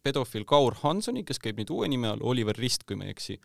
pedofiil 0.00 0.46
Kaur 0.48 0.72
Hansoni, 0.80 1.20
kes 1.28 1.36
käib 1.36 1.58
nüüd 1.60 1.68
uue 1.74 1.90
nime 1.92 2.08
all, 2.08 2.22
Oliver 2.24 2.56
Rist, 2.56 2.86
kui 2.88 2.96
ma 2.96 3.04
ei 3.04 3.12
eksi. 3.12 3.36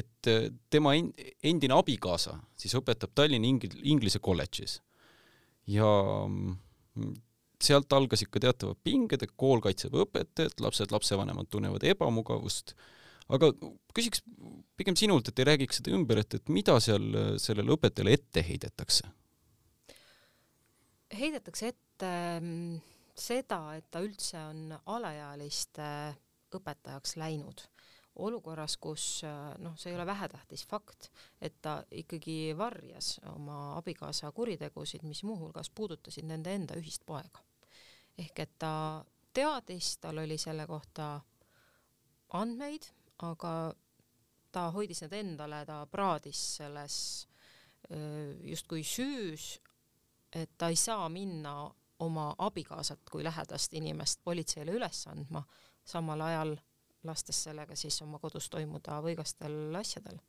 Et 0.00 0.28
tema 0.72 0.94
endine 0.96 1.76
abikaasa 1.76 2.38
siis 2.56 2.72
õpetab 2.78 3.12
Tallinna 3.14 3.48
Inglise 3.82 4.22
kolledžis. 4.24 4.78
Ja 5.68 5.86
mm, 6.24 7.12
sealt 7.62 7.92
algasid 7.92 8.30
ka 8.32 8.40
teatavad 8.42 8.80
pinged, 8.84 9.22
et 9.22 9.34
kool 9.38 9.62
kaitseb 9.62 9.94
õpetajat, 10.04 10.62
lapsed, 10.64 10.94
lapsevanemad 10.94 11.50
tunnevad 11.52 11.84
ebamugavust, 11.86 12.74
aga 13.32 13.52
küsiks 13.94 14.24
pigem 14.80 14.96
sinult, 14.98 15.28
et 15.28 15.42
ei 15.42 15.50
räägiks 15.52 15.80
seda 15.80 15.92
ümber, 15.94 16.22
et, 16.24 16.38
et 16.40 16.52
mida 16.52 16.78
seal 16.82 17.36
sellele 17.42 17.76
õpetajale 17.76 18.16
ette 18.18 18.46
heidetakse? 18.46 19.10
heidetakse 21.12 21.68
ette 21.68 22.10
mm, 22.40 22.80
seda, 23.12 23.60
et 23.76 23.84
ta 23.92 24.00
üldse 24.00 24.40
on 24.48 24.72
alaealiste 24.94 25.88
õpetajaks 26.56 27.18
läinud 27.20 27.66
olukorras, 28.16 28.76
kus 28.76 29.22
noh, 29.58 29.76
see 29.80 29.92
ei 29.92 29.96
ole 29.96 30.06
vähetähtis 30.06 30.66
fakt, 30.68 31.08
et 31.40 31.54
ta 31.62 31.78
ikkagi 31.90 32.52
varjas 32.58 33.14
oma 33.32 33.76
abikaasa 33.78 34.32
kuritegusid, 34.32 35.04
mis 35.08 35.22
muuhulgas 35.24 35.70
puudutasid 35.70 36.28
nende 36.28 36.52
enda 36.54 36.76
ühist 36.76 37.06
poega. 37.06 37.40
Ehk 38.18 38.44
et 38.44 38.58
ta 38.58 39.04
teadis, 39.32 39.96
tal 39.98 40.20
oli 40.20 40.36
selle 40.38 40.66
kohta 40.68 41.14
andmeid, 42.36 42.84
aga 43.24 43.72
ta 44.52 44.68
hoidis 44.74 45.00
need 45.06 45.14
endale, 45.16 45.62
ta 45.66 45.86
praadis 45.88 46.40
selles 46.58 46.96
justkui 48.44 48.84
süüs, 48.84 49.56
et 50.32 50.52
ta 50.58 50.68
ei 50.68 50.76
saa 50.76 51.08
minna 51.08 51.70
oma 52.02 52.34
abikaasat 52.38 53.08
kui 53.10 53.24
lähedast 53.24 53.74
inimest 53.78 54.20
politseile 54.24 54.72
üles 54.76 55.06
andma, 55.08 55.42
samal 55.84 56.20
ajal 56.28 56.56
lastes 57.04 57.42
sellega 57.48 57.76
siis 57.76 58.00
oma 58.02 58.18
kodus 58.22 58.48
toimuda 58.50 59.00
võigastel 59.04 59.74
asjadel. 59.78 60.20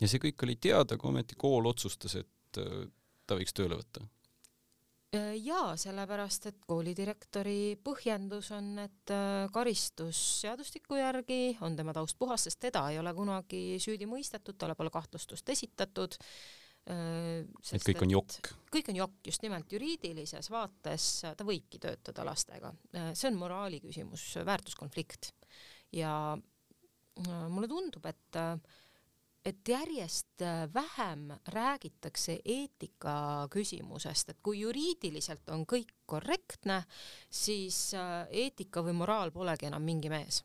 ja 0.00 0.08
see 0.08 0.22
kõik 0.22 0.46
oli 0.46 0.56
teada, 0.56 0.96
kui 0.96 1.10
ometi 1.10 1.36
kool 1.38 1.66
otsustas, 1.66 2.16
et 2.16 2.60
ta 3.26 3.38
võiks 3.38 3.54
tööle 3.54 3.78
võtta? 3.78 4.06
Äh, 5.10 5.32
jaa, 5.42 5.72
sellepärast 5.74 6.44
et 6.52 6.58
koolidirektori 6.70 7.74
põhjendus 7.82 8.52
on, 8.54 8.76
et 8.78 9.10
äh, 9.10 9.48
karistusseadustiku 9.50 11.00
järgi 11.00 11.56
on 11.66 11.74
tema 11.74 11.90
taust 11.96 12.14
puhas, 12.18 12.44
sest 12.46 12.60
teda 12.62 12.84
ei 12.92 13.00
ole 13.00 13.10
kunagi 13.16 13.80
süüdi 13.82 14.06
mõistetud, 14.06 14.54
talle 14.54 14.76
pole 14.78 14.92
kahtlustust 14.94 15.50
esitatud. 15.50 16.14
Äh, 16.94 17.42
et 17.74 17.88
kõik 17.88 18.04
on 18.06 18.14
jokk? 18.14 18.52
kõik 18.70 18.92
on 18.94 19.00
jokk, 19.00 19.18
just 19.32 19.42
nimelt 19.42 19.74
juriidilises 19.74 20.46
vaates 20.54 21.08
ta 21.26 21.48
võibki 21.48 21.82
töötada 21.82 22.22
lastega. 22.30 22.70
see 23.10 23.32
on 23.32 23.42
moraali 23.42 23.82
küsimus, 23.82 24.28
väärtuskonflikt. 24.46 25.32
Ja 25.92 26.12
mulle 27.50 27.68
tundub, 27.68 28.06
et 28.06 28.38
et 29.44 29.68
järjest 29.68 30.42
äh, 30.42 30.68
vähem 30.74 31.30
räägitakse 31.48 32.38
eetika 32.44 33.48
küsimusest, 33.50 34.30
et 34.30 34.40
kui 34.42 34.60
juriidiliselt 34.60 35.48
on 35.54 35.64
kõik 35.68 35.94
korrektne, 36.06 36.82
siis 37.30 37.94
äh, 37.96 38.28
eetika 38.44 38.84
või 38.84 38.96
moraal 39.00 39.32
polegi 39.32 39.70
enam 39.70 39.84
mingi 39.84 40.12
mees. 40.12 40.44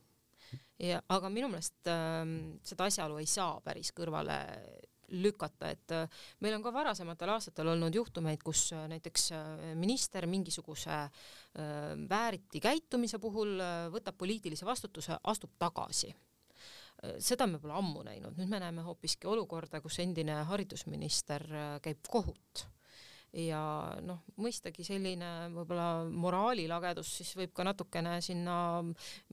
ja 0.80 1.02
aga 1.10 1.30
minu 1.30 1.48
meelest 1.52 1.88
äh, 1.88 2.24
seda 2.64 2.88
asjaolu 2.88 3.20
ei 3.20 3.28
saa 3.28 3.60
päris 3.64 3.92
kõrvale 3.96 4.40
lükata, 5.10 5.70
et 5.74 5.96
äh, 5.96 6.22
meil 6.42 6.58
on 6.58 6.64
ka 6.66 6.74
varasematel 6.74 7.34
aastatel 7.36 7.74
olnud 7.74 7.96
juhtumeid, 7.96 8.44
kus 8.44 8.68
äh, 8.74 8.86
näiteks 8.92 9.32
minister 9.76 10.28
mingisuguse 10.28 11.04
vääriti 12.10 12.60
käitumise 12.60 13.20
puhul 13.24 13.62
võtab 13.94 14.18
poliitilise 14.20 14.66
vastutuse, 14.68 15.16
astub 15.24 15.54
tagasi. 15.60 16.10
Seda 17.22 17.48
me 17.48 17.60
pole 17.62 17.76
ammu 17.78 18.04
näinud, 18.08 18.36
nüüd 18.40 18.50
me 18.52 18.60
näeme 18.60 18.84
hoopiski 18.86 19.28
olukorda, 19.30 19.82
kus 19.84 20.00
endine 20.04 20.42
haridusminister 20.50 21.46
äh, 21.52 21.68
käib 21.84 22.08
kohut 22.12 22.66
ja 23.36 23.62
noh, 24.06 24.22
mõistagi 24.40 24.86
selline 24.88 25.30
võib-olla 25.54 26.06
moraalilagedus 26.08 27.12
siis 27.20 27.34
võib 27.38 27.54
ka 27.56 27.66
natukene 27.68 28.18
sinna 28.24 28.58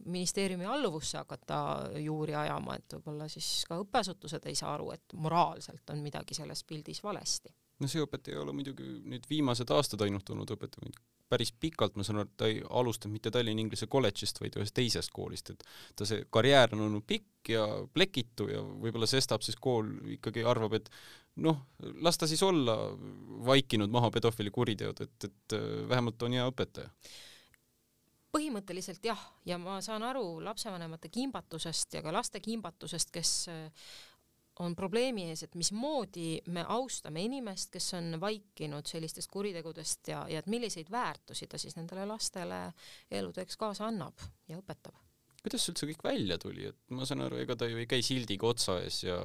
ministeeriumi 0.05 0.67
alluvusse 0.67 1.21
hakata 1.21 1.59
juuri 2.03 2.35
ajama, 2.39 2.77
et 2.79 2.97
võib-olla 2.99 3.29
siis 3.31 3.49
ka 3.69 3.79
õppeasutused 3.83 4.49
ei 4.51 4.59
saa 4.59 4.75
aru, 4.77 4.91
et 4.97 5.15
moraalselt 5.15 5.95
on 5.95 6.03
midagi 6.03 6.35
selles 6.39 6.65
pildis 6.67 7.03
valesti. 7.05 7.55
no 7.81 7.91
see 7.91 8.03
õpetaja 8.03 8.37
ei 8.37 8.43
ole 8.43 8.55
muidugi 8.57 8.87
nüüd 9.15 9.27
viimased 9.31 9.71
aastad 9.71 10.03
ainult 10.07 10.31
olnud 10.35 10.51
õpetaja, 10.57 10.93
päris 11.33 11.53
pikalt, 11.57 11.97
ma 11.97 12.05
saan 12.07 12.21
aru, 12.21 12.29
et 12.31 12.37
ta 12.41 12.51
ei 12.51 12.61
alustanud 12.69 13.17
mitte 13.17 13.33
Tallinna 13.33 13.65
Inglise 13.65 13.89
kolledžist, 13.91 14.41
vaid 14.43 14.59
ühest 14.61 14.77
teisest 14.77 15.13
koolist, 15.17 15.55
et 15.55 15.65
ta 15.97 16.09
see 16.09 16.27
karjäär 16.31 16.77
on 16.77 16.87
olnud 16.89 17.07
pikk 17.09 17.53
ja 17.55 17.67
plekitu 17.95 18.49
ja 18.53 18.61
võib-olla 18.63 19.09
sestap 19.11 19.43
siis 19.43 19.59
kool 19.61 19.91
ikkagi 20.19 20.45
arvab, 20.47 20.77
et 20.79 20.93
noh, 21.43 21.59
las 22.05 22.19
ta 22.21 22.29
siis 22.29 22.43
olla 22.45 22.77
vaikinud 23.47 23.91
maha 23.93 24.11
pedofiili 24.15 24.53
kuriteod, 24.55 25.05
et, 25.05 25.29
et 25.29 25.59
äh, 25.59 25.69
vähemalt 25.89 26.23
on 26.23 26.37
hea 26.37 26.47
õpetaja. 26.51 26.93
Põhimõtteliselt 28.33 29.05
jah, 29.05 29.21
ja 29.45 29.59
ma 29.61 29.77
saan 29.85 30.05
aru 30.09 30.41
lapsevanemate 30.41 31.11
kimbatusest 31.13 31.99
ja 31.99 32.01
ka 32.05 32.15
laste 32.15 32.41
kimbatusest, 32.41 33.13
kes 33.13 33.33
äh, 33.53 33.91
on 34.61 34.75
probleemi 34.77 35.29
ees, 35.31 35.45
et 35.47 35.55
mismoodi 35.57 36.43
me 36.53 36.65
austame 36.75 37.23
inimest, 37.25 37.71
kes 37.73 37.95
on 37.99 38.19
vaikinud 38.21 38.89
sellistest 38.89 39.31
kuritegudest 39.33 40.13
ja, 40.13 40.25
ja 40.29 40.43
et 40.43 40.51
milliseid 40.53 40.91
väärtusi 40.93 41.49
ta 41.49 41.61
siis 41.61 41.77
nendele 41.79 42.05
lastele 42.09 42.67
eluteeks 43.11 43.57
kaasa 43.61 43.89
annab 43.89 44.21
ja 44.49 44.61
õpetab. 44.61 44.99
kuidas 45.43 45.65
see 45.65 45.73
üldse 45.73 45.89
kõik 45.91 46.05
välja 46.05 46.39
tuli, 46.39 46.69
et 46.69 46.95
ma 46.95 47.09
saan 47.09 47.25
aru, 47.25 47.41
ega 47.43 47.57
ta 47.57 47.67
ju 47.71 47.81
ei 47.81 47.89
käi 47.91 48.03
sildiga 48.05 48.47
otsa 48.47 48.79
ees 48.85 49.03
ja 49.07 49.17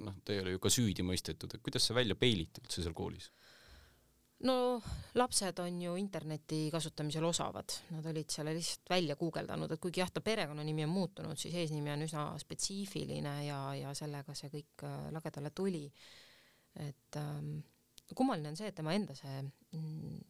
noh, 0.00 0.16
ta 0.24 0.34
ei 0.34 0.40
ole 0.42 0.56
ju 0.56 0.62
ka 0.62 0.72
süüdi 0.72 1.04
mõistetud, 1.06 1.54
et 1.54 1.62
kuidas 1.62 1.86
see 1.86 1.96
välja 1.96 2.16
peiliti 2.18 2.64
üldse 2.64 2.82
seal 2.82 2.96
koolis? 2.96 3.30
No 4.40 4.82
lapsed 5.14 5.58
on 5.58 5.82
ju 5.82 5.96
interneti 5.96 6.68
kasutamisel 6.72 7.24
osavad, 7.24 7.72
nad 7.90 8.06
olid 8.06 8.30
selle 8.32 8.54
lihtsalt 8.56 8.90
välja 8.90 9.16
guugeldanud, 9.16 9.72
et 9.72 9.80
kuigi 9.82 10.00
jah, 10.00 10.10
ta 10.12 10.22
perekonnanimi 10.24 10.84
on 10.86 10.94
muutunud, 10.94 11.38
siis 11.38 11.54
eesnimi 11.60 11.92
on 11.92 12.06
üsna 12.06 12.24
spetsiifiline 12.40 13.34
ja, 13.46 13.60
ja 13.76 13.94
sellega 13.96 14.34
see 14.38 14.52
kõik 14.52 14.86
äh, 14.88 14.98
lagedale 15.14 15.50
tuli. 15.50 15.86
et 16.80 17.16
ähm, 17.18 17.58
kummaline 18.14 18.52
on 18.52 18.56
see, 18.56 18.70
et 18.70 18.74
tema 18.74 18.94
enda 18.94 19.14
see 19.18 19.40
mm, 19.42 20.20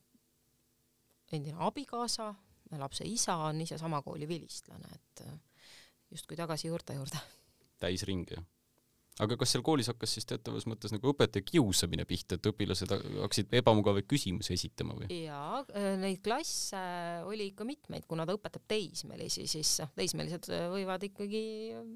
endine 1.33 1.61
abikaasa, 1.67 2.33
lapse 2.79 3.05
isa 3.05 3.37
on 3.51 3.61
ise 3.61 3.79
sama 3.79 4.03
kooli 4.03 4.29
vilistlane, 4.29 4.89
et 4.95 5.27
äh, 5.27 5.37
justkui 6.11 6.37
tagasi 6.37 6.69
juurte 6.69 6.97
juurde. 6.99 7.21
täisring, 7.79 8.27
jah 8.31 8.45
aga 9.21 9.37
kas 9.41 9.55
seal 9.55 9.65
koolis 9.67 9.91
hakkas 9.91 10.15
siis 10.17 10.27
teatavas 10.29 10.67
mõttes 10.71 10.93
nagu 10.95 11.13
õpetaja 11.13 11.45
kiusamine 11.47 12.07
pihta, 12.09 12.39
et 12.39 12.49
õpilased 12.51 12.93
hakkasid 12.93 13.53
ebamugavaid 13.61 14.09
küsimusi 14.11 14.55
esitama 14.57 14.97
või? 14.99 15.09
jaa, 15.27 15.61
äh, 15.77 15.93
neid 16.01 16.23
klasse 16.25 16.81
oli 17.29 17.51
ikka 17.51 17.67
mitmeid, 17.69 18.07
kuna 18.11 18.27
ta 18.29 18.37
õpetab 18.37 18.65
teismelisi, 18.71 19.47
siis 19.51 19.77
noh, 19.83 19.93
teismelised 19.97 20.51
äh, 20.55 20.67
võivad 20.73 21.05
ikkagi 21.11 21.43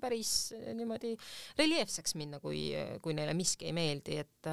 päris 0.02 0.34
äh, 0.56 0.72
niimoodi 0.76 1.14
reljeefseks 1.60 2.16
minna, 2.20 2.40
kui, 2.44 2.66
kui 3.04 3.16
neile 3.16 3.36
miski 3.36 3.70
ei 3.70 3.76
meeldi, 3.76 4.20
et 4.24 4.50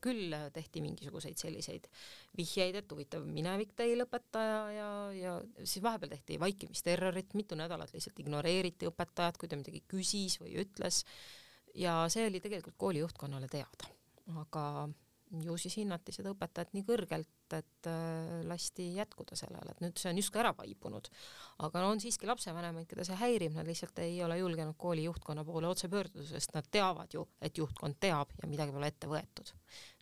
küll 0.00 0.32
tehti 0.54 0.80
mingisuguseid 0.80 1.36
selliseid 1.40 1.88
vihjeid, 2.36 2.78
et 2.80 2.92
huvitav 2.92 3.24
minevik 3.28 3.74
teil 3.76 4.04
õpetaja 4.04 4.60
ja, 4.72 4.90
ja 5.16 5.34
siis 5.62 5.84
vahepeal 5.84 6.14
tehti 6.14 6.40
vaikimisterrorit, 6.40 7.34
mitu 7.36 7.58
nädalat 7.58 7.92
lihtsalt 7.92 8.20
ignoreeriti 8.22 8.88
õpetajat, 8.88 9.40
kui 9.40 9.50
ta 9.50 9.58
midagi 9.60 9.82
küsis 9.88 10.38
või 10.40 10.56
ütles 10.62 11.04
ja 11.76 11.96
see 12.12 12.26
oli 12.26 12.40
tegelikult 12.40 12.76
kooli 12.78 13.02
juhtkonnale 13.04 13.48
teada, 13.52 13.90
aga 14.40 14.88
ju 15.42 15.56
siis 15.58 15.76
hinnati 15.80 16.14
seda 16.14 16.30
õpetajat 16.32 16.72
nii 16.74 16.84
kõrgelt, 16.86 17.54
et 17.56 17.88
äh, 17.90 18.44
lasti 18.46 18.88
jätkuda 18.94 19.36
sellele, 19.38 19.74
et 19.74 19.82
nüüd 19.82 19.98
see 19.98 20.10
on 20.10 20.20
justkui 20.20 20.40
ära 20.42 20.52
vaibunud. 20.56 21.10
aga 21.66 21.82
no 21.82 21.90
on 21.94 22.00
siiski 22.02 22.28
lapsevanemaid, 22.30 22.86
keda 22.90 23.04
see 23.06 23.18
häirib, 23.20 23.54
nad 23.58 23.66
lihtsalt 23.66 23.98
ei 24.04 24.16
ole 24.24 24.38
julgenud 24.38 24.78
kooli 24.78 25.06
juhtkonna 25.06 25.44
poole 25.44 25.68
otse 25.68 25.90
pöörduda, 25.92 26.26
sest 26.30 26.54
nad 26.54 26.66
teavad 26.70 27.14
ju, 27.14 27.26
et 27.40 27.58
juhtkond 27.58 27.98
teab 28.00 28.34
ja 28.42 28.50
midagi 28.50 28.74
pole 28.74 28.90
ette 28.92 29.10
võetud. 29.10 29.52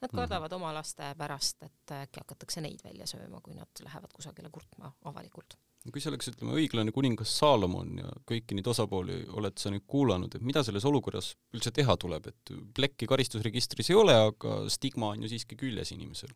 Nad 0.02 0.10
mhm. 0.10 0.16
kardavad 0.16 0.50
mm 0.50 0.56
-hmm. 0.56 0.62
oma 0.62 0.74
laste 0.74 1.14
pärast, 1.18 1.62
et 1.62 1.96
äkki 2.00 2.20
hakatakse 2.20 2.60
neid 2.60 2.84
välja 2.84 3.06
sööma, 3.06 3.40
kui 3.40 3.54
nad 3.54 3.84
lähevad 3.84 4.12
kusagile 4.12 4.50
kurtma 4.50 4.92
avalikult 5.04 5.58
kui 5.92 6.01
see 6.01 6.11
oleks, 6.11 6.31
ütleme, 6.33 6.55
õiglane 6.57 6.92
kuningas 6.97 7.33
Saalomon 7.38 7.99
ja 8.01 8.09
kõiki 8.29 8.57
neid 8.57 8.68
osapooli 8.73 9.18
oled 9.37 9.59
sa 9.61 9.73
nüüd 9.73 9.85
kuulanud, 9.90 10.33
et 10.33 10.47
mida 10.47 10.62
selles 10.64 10.87
olukorras 10.88 11.35
üldse 11.53 11.75
teha 11.77 11.97
tuleb, 12.01 12.31
et 12.31 12.53
plekki 12.77 13.09
karistusregistris 13.11 13.92
ei 13.92 13.99
ole, 14.01 14.16
aga 14.31 14.62
stigma 14.73 15.12
on 15.12 15.27
ju 15.27 15.33
siiski 15.35 15.59
küljes 15.61 15.92
inimesel? 15.97 16.33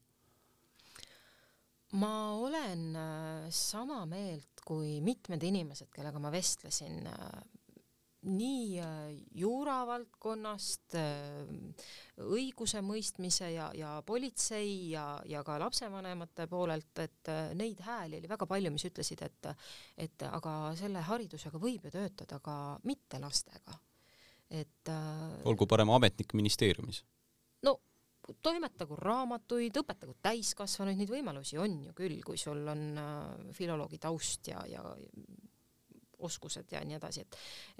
ma 1.96 2.34
olen 2.36 2.96
äh, 3.00 3.46
sama 3.48 4.02
meelt 4.04 4.60
kui 4.68 4.98
mitmed 5.00 5.40
inimesed, 5.40 5.88
kellega 5.94 6.20
ma 6.20 6.28
vestlesin 6.28 7.06
äh, 7.08 7.38
nii 8.26 8.78
äh, 8.80 9.14
juuravaldkonnast, 9.38 10.94
äh, 10.98 11.84
õigusemõistmise 12.18 13.50
ja, 13.52 13.68
ja 13.78 13.90
politsei 14.06 14.90
ja, 14.90 15.20
ja 15.28 15.44
ka 15.46 15.58
lapsevanemate 15.62 16.48
poolelt, 16.50 16.90
et 16.98 17.30
äh, 17.30 17.52
neid 17.58 17.82
hääli 17.86 18.18
oli 18.18 18.30
väga 18.30 18.48
palju, 18.50 18.72
mis 18.74 18.88
ütlesid, 18.90 19.22
et, 19.22 19.50
et 19.96 20.26
aga 20.26 20.54
selle 20.78 21.04
haridusega 21.06 21.60
võib 21.62 21.86
ju 21.86 21.94
töötada 21.94 22.40
ka 22.42 22.56
mitte 22.84 23.22
lastega. 23.22 23.78
et 24.50 24.90
olgu 25.44 25.66
parem 25.68 25.90
ametnik 25.90 26.34
ministeeriumis. 26.34 27.04
no 27.62 27.78
toimetagu 28.42 28.96
raamatuid, 28.96 29.76
õpetagu 29.78 30.16
täiskasvanuid, 30.22 30.98
neid 30.98 31.10
võimalusi 31.12 31.58
on 31.58 31.84
ju 31.86 31.92
küll, 31.94 32.18
kui 32.24 32.36
sul 32.36 32.66
on 32.68 32.98
filoloogi 33.54 33.98
taust 33.98 34.48
ja, 34.48 34.64
ja 34.66 34.82
oskused 36.18 36.72
ja 36.72 36.82
nii 36.84 36.96
edasi, 36.98 37.24
et 37.24 37.36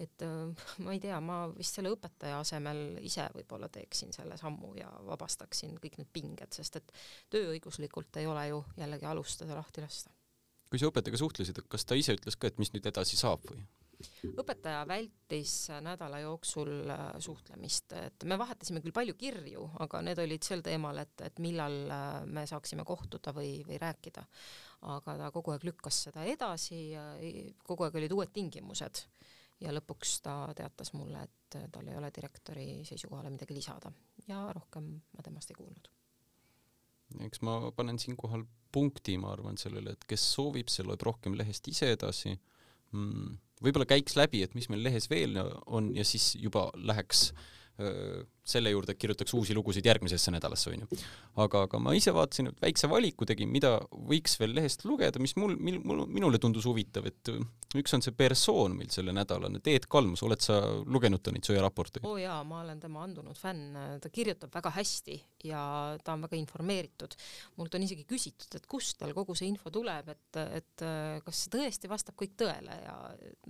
et 0.07 0.27
äh, 0.27 0.69
ma 0.85 0.95
ei 0.95 1.01
tea, 1.03 1.19
ma 1.25 1.41
vist 1.55 1.79
selle 1.79 1.93
õpetaja 1.95 2.41
asemel 2.43 3.01
ise 3.05 3.27
võib-olla 3.35 3.71
teeksin 3.73 4.13
selle 4.15 4.39
sammu 4.41 4.75
ja 4.79 4.91
vabastaksin 5.09 5.79
kõik 5.83 5.99
need 6.01 6.13
pinged, 6.13 6.55
sest 6.55 6.81
et 6.81 6.95
tööõiguslikult 7.35 8.21
ei 8.21 8.29
ole 8.31 8.47
ju 8.51 8.63
jällegi 8.79 9.09
alust 9.11 9.43
teda 9.43 9.59
lahti 9.59 9.85
lasta. 9.85 10.15
kui 10.71 10.79
sa 10.79 10.91
õpetajaga 10.91 11.19
suhtlesid, 11.19 11.63
kas 11.69 11.85
ta 11.89 11.97
ise 11.97 12.17
ütles 12.19 12.37
ka, 12.37 12.51
et 12.51 12.59
mis 12.59 12.73
nüüd 12.75 12.87
edasi 12.87 13.17
saab 13.17 13.45
või? 13.49 13.63
Õpetaja 14.39 14.85
vältis 14.89 15.53
nädala 15.83 16.21
jooksul 16.23 16.91
äh, 16.91 17.05
suhtlemist, 17.23 17.93
et 17.99 18.27
me 18.31 18.39
vahetasime 18.39 18.83
küll 18.85 18.95
palju 18.95 19.17
kirju, 19.19 19.65
aga 19.85 20.03
need 20.07 20.21
olid 20.23 20.47
sel 20.47 20.63
teemal, 20.65 21.01
et, 21.03 21.15
et 21.27 21.41
millal 21.43 21.79
äh, 21.91 22.07
me 22.27 22.47
saaksime 22.47 22.87
kohtuda 22.89 23.35
või, 23.37 23.59
või 23.67 23.81
rääkida. 23.83 24.25
aga 24.95 25.17
ta 25.19 25.31
kogu 25.35 25.51
aeg 25.51 25.65
lükkas 25.67 26.05
seda 26.07 26.25
edasi 26.25 26.91
ja 26.93 27.05
kogu 27.67 27.85
aeg 27.85 27.97
olid 27.99 28.15
uued 28.15 28.33
tingimused. 28.33 29.07
Ja 29.59 29.73
lõpuks 29.75 30.21
ta 30.23 30.53
teatas 30.55 30.93
mulle, 30.95 31.25
et 31.25 31.57
tal 31.75 31.89
ei 31.91 31.97
ole 31.99 32.13
direktori 32.15 32.85
seisukohale 32.87 33.33
midagi 33.35 33.57
lisada. 33.57 33.91
Ja 34.29 34.45
rohkem 34.55 34.93
ma 35.17 35.25
temast 35.27 35.51
ei 35.51 35.59
kuulnud. 35.59 35.89
Eks 37.27 37.43
ma 37.43 37.57
panen 37.75 37.99
siinkohal 37.99 38.45
punkti, 38.71 39.17
ma 39.19 39.33
arvan, 39.33 39.59
sellele, 39.59 39.97
et 39.97 40.07
kes 40.07 40.29
soovib, 40.37 40.71
see 40.71 40.87
loeb 40.87 41.03
rohkem 41.03 41.35
lehest 41.35 41.67
ise 41.73 41.91
edasi 41.97 42.37
võib-olla 42.93 43.89
käiks 43.89 44.17
läbi, 44.17 44.43
et 44.45 44.55
mis 44.55 44.69
meil 44.71 44.85
lehes 44.87 45.09
veel 45.11 45.37
on 45.67 45.93
ja 45.97 46.05
siis 46.07 46.33
juba 46.39 46.69
läheks 46.75 47.33
selle 48.49 48.73
juurde, 48.73 48.95
et 48.95 49.01
kirjutaks 49.01 49.35
uusi 49.37 49.55
lugusid 49.57 49.87
järgmisesse 49.87 50.33
nädalasse, 50.33 50.73
onju. 50.73 50.99
aga, 51.45 51.65
aga 51.69 51.81
ma 51.83 51.93
ise 51.97 52.15
vaatasin, 52.17 52.51
et 52.51 52.63
väikse 52.65 52.89
valiku 52.91 53.29
tegin, 53.29 53.51
mida 53.53 53.75
võiks 53.93 54.39
veel 54.41 54.55
lehest 54.57 54.87
lugeda, 54.89 55.21
mis 55.23 55.37
mul, 55.39 55.55
mil, 55.61 55.79
mul, 55.85 56.07
minule 56.11 56.41
tundus 56.43 56.67
huvitav, 56.69 57.07
et 57.11 57.33
üks 57.77 57.93
on 57.97 58.05
see 58.05 58.15
persoon 58.17 58.77
meil 58.79 58.89
selle 58.93 59.13
nädalane, 59.17 59.61
Teet 59.65 59.89
Kalmus, 59.93 60.23
oled 60.25 60.41
sa 60.45 60.59
lugenud 60.89 61.23
ta 61.23 61.35
neid 61.35 61.45
sõjaraporteid? 61.49 62.07
oo 62.09 62.17
oh 62.17 62.21
jaa, 62.23 62.39
ma 62.49 62.63
olen 62.63 62.81
tema 62.81 63.03
andunud 63.05 63.37
fänn, 63.39 63.77
ta 64.01 64.11
kirjutab 64.13 64.55
väga 64.55 64.73
hästi 64.79 65.19
ja 65.51 65.61
ta 66.05 66.17
on 66.17 66.25
väga 66.25 66.39
informeeritud. 66.41 67.19
mult 67.61 67.77
on 67.77 67.85
isegi 67.85 68.07
küsitud, 68.09 68.57
et 68.57 68.67
kust 68.71 68.97
tal 69.03 69.13
kogu 69.17 69.37
see 69.37 69.51
info 69.53 69.71
tuleb, 69.75 70.09
et, 70.15 70.41
et 70.57 70.87
kas 71.27 71.45
see 71.45 71.53
tõesti 71.53 71.93
vastab 71.93 72.17
kõik 72.19 72.35
tõele 72.41 72.81
ja 72.81 72.97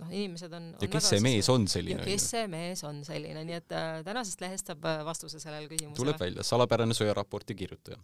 noh, 0.03 0.11
inimesed 0.11 0.53
on, 0.53 0.73
on 0.75 0.85
ja 0.85 0.91
kes 0.91 1.11
see 1.15 1.23
mees 1.23 1.49
on 1.49 1.69
selline? 1.71 2.03
ja 2.03 2.11
kes 2.11 2.29
see 2.35 2.45
mees 2.51 2.83
on 2.87 3.01
selline, 3.07 3.45
nii 3.47 3.59
et 3.61 3.77
äh, 3.77 4.01
tänasest 4.19 4.41
lehest 4.43 4.71
saab 4.71 4.85
vastuse 5.07 5.39
sellele 5.39 5.69
küsimusele. 5.71 5.97
tuleb 5.99 6.19
välja, 6.19 6.43
salapärane 6.43 6.95
sõjaraporti 6.97 7.55
kirjutaja. 7.57 7.99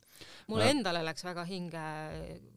mulle 0.47 0.69
endale 0.71 1.01
läks 1.05 1.25
väga 1.27 1.43
hinge 1.49 1.85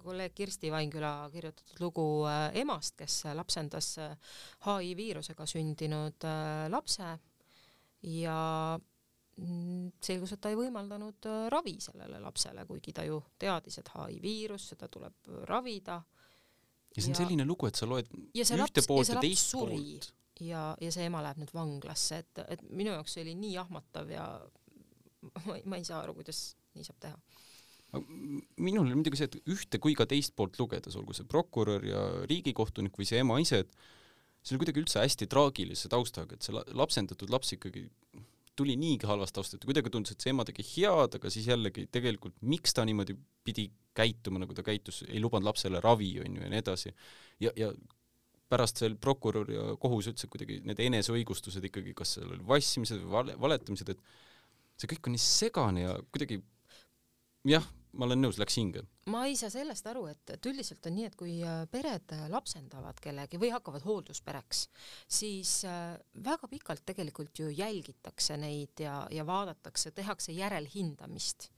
kolleeg 0.03 0.35
Kirsti 0.35 0.71
Vainküla 0.73 1.13
kirjutatud 1.33 1.81
lugu 1.83 2.05
äh, 2.31 2.51
emast, 2.63 2.97
kes 2.99 3.25
lapsendas 3.35 3.97
HI 3.99 4.93
äh, 4.93 4.97
viirusega 4.99 5.47
sündinud 5.47 6.29
äh, 6.29 6.69
lapse 6.71 7.17
ja 8.07 8.39
selgus, 10.03 10.33
et 10.35 10.41
ta 10.43 10.51
ei 10.51 10.57
võimaldanud 10.59 11.27
ravi 11.53 11.77
sellele 11.79 12.19
lapsele, 12.19 12.65
kuigi 12.67 12.91
ta 12.95 13.05
ju 13.07 13.21
teadis, 13.39 13.79
et 13.79 13.91
HI 13.95 14.19
viirus, 14.23 14.65
seda 14.73 14.89
tuleb 14.91 15.31
ravida. 15.47 16.01
ja 16.97 17.03
see 17.03 17.13
on 17.13 17.15
ja, 17.15 17.21
selline 17.23 17.47
lugu, 17.47 17.69
et 17.71 17.79
sa 17.79 17.87
loed 17.87 18.11
ühte 18.11 18.59
laps, 18.59 18.87
poolt 18.87 19.13
ja, 19.13 19.15
ja 19.15 19.23
teist 19.23 19.55
poolt 19.55 20.11
ja, 20.45 20.63
ja 20.81 20.93
see 20.95 21.09
ema 21.09 21.23
läheb 21.25 21.41
nüüd 21.43 21.53
vanglasse, 21.55 22.23
et, 22.23 22.41
et 22.55 22.65
minu 22.71 22.95
jaoks 22.95 23.17
see 23.17 23.25
oli 23.27 23.35
nii 23.39 23.55
jahmatav 23.57 24.11
ja 24.13 24.25
ma, 25.47 25.59
ma 25.65 25.79
ei 25.81 25.87
saa 25.87 26.03
aru, 26.05 26.17
kuidas 26.19 26.53
nii 26.79 26.87
saab 26.87 26.99
teha. 27.03 27.19
minul 28.61 28.85
oli 28.85 28.99
muidugi 28.99 29.21
see, 29.21 29.31
et 29.31 29.55
ühte 29.55 29.81
kui 29.83 29.97
ka 29.99 30.07
teist 30.09 30.35
poolt 30.37 30.59
lugedes, 30.61 30.97
olgu 31.01 31.17
see 31.17 31.29
prokurör 31.29 31.87
ja 31.89 32.03
riigikohtunik 32.29 32.99
või 32.99 33.09
see 33.09 33.23
ema 33.25 33.39
ise, 33.43 33.65
et 33.65 33.79
see 34.43 34.55
oli 34.55 34.65
kuidagi 34.65 34.83
üldse 34.85 35.03
hästi 35.03 35.29
traagilise 35.31 35.91
taustaga, 35.93 36.37
et 36.37 36.47
see 36.47 36.55
lapsendatud 36.55 37.33
laps 37.33 37.55
ikkagi 37.57 37.89
tuli 38.59 38.75
niigi 38.79 39.07
halvast 39.07 39.37
taustast 39.37 39.63
ja 39.63 39.71
kuidagi 39.71 39.91
tundus, 39.95 40.13
et 40.15 40.25
see 40.25 40.33
ema 40.35 40.45
tegi 40.47 40.65
head, 40.67 41.15
aga 41.19 41.31
siis 41.31 41.47
jällegi 41.47 41.87
tegelikult 41.95 42.35
miks 42.43 42.75
ta 42.75 42.85
niimoodi 42.89 43.15
pidi 43.47 43.69
käituma, 43.99 44.43
nagu 44.43 44.55
ta 44.55 44.65
käitus, 44.67 45.05
ei 45.09 45.21
lubanud 45.23 45.47
lapsele 45.47 45.81
ravi, 45.83 46.11
onju, 46.25 46.43
ja 46.43 46.51
nii 46.51 46.63
edasi. 46.63 46.95
ja, 47.45 47.55
ja 47.57 47.71
pärast 48.49 48.83
veel 48.83 48.97
prokurör 49.01 49.51
ja 49.53 49.65
kohus 49.81 50.11
ütles, 50.11 50.25
et 50.25 50.33
kuidagi 50.33 50.61
need 50.67 50.81
eneseõigustused 50.89 51.65
ikkagi, 51.69 51.95
kas 51.97 52.17
seal 52.17 52.31
oli 52.33 52.45
vassimised 52.49 53.03
või 53.05 53.15
vale, 53.17 53.41
valetamised, 53.41 53.93
et 53.93 54.79
see 54.79 54.91
kõik 54.95 55.11
on 55.11 55.17
nii 55.17 55.25
segane 55.25 55.85
ja 55.85 55.97
kuidagi 56.13 56.41
jah, 57.49 57.67
ma 57.99 58.07
olen 58.07 58.23
nõus, 58.23 58.39
läks 58.41 58.59
hinge. 58.61 58.85
ma 59.09 59.25
ei 59.29 59.37
saa 59.41 59.51
sellest 59.53 59.87
aru, 59.91 60.07
et, 60.11 60.23
et 60.35 60.49
üldiselt 60.51 60.85
on 60.89 60.97
nii, 60.97 61.11
et 61.11 61.17
kui 61.19 61.35
äh, 61.45 61.63
pered 61.73 62.15
lapsendavad 62.33 63.01
kellegi 63.05 63.41
või 63.41 63.53
hakkavad 63.55 63.85
hoolduspereks, 63.89 64.65
siis 65.21 65.59
äh, 65.69 65.97
väga 66.25 66.51
pikalt 66.51 66.85
tegelikult 66.89 67.41
ju 67.41 67.53
jälgitakse 67.53 68.37
neid 68.41 68.85
ja, 68.85 69.01
ja 69.13 69.27
vaadatakse, 69.29 69.93
tehakse 69.97 70.37
järelhindamist 70.37 71.51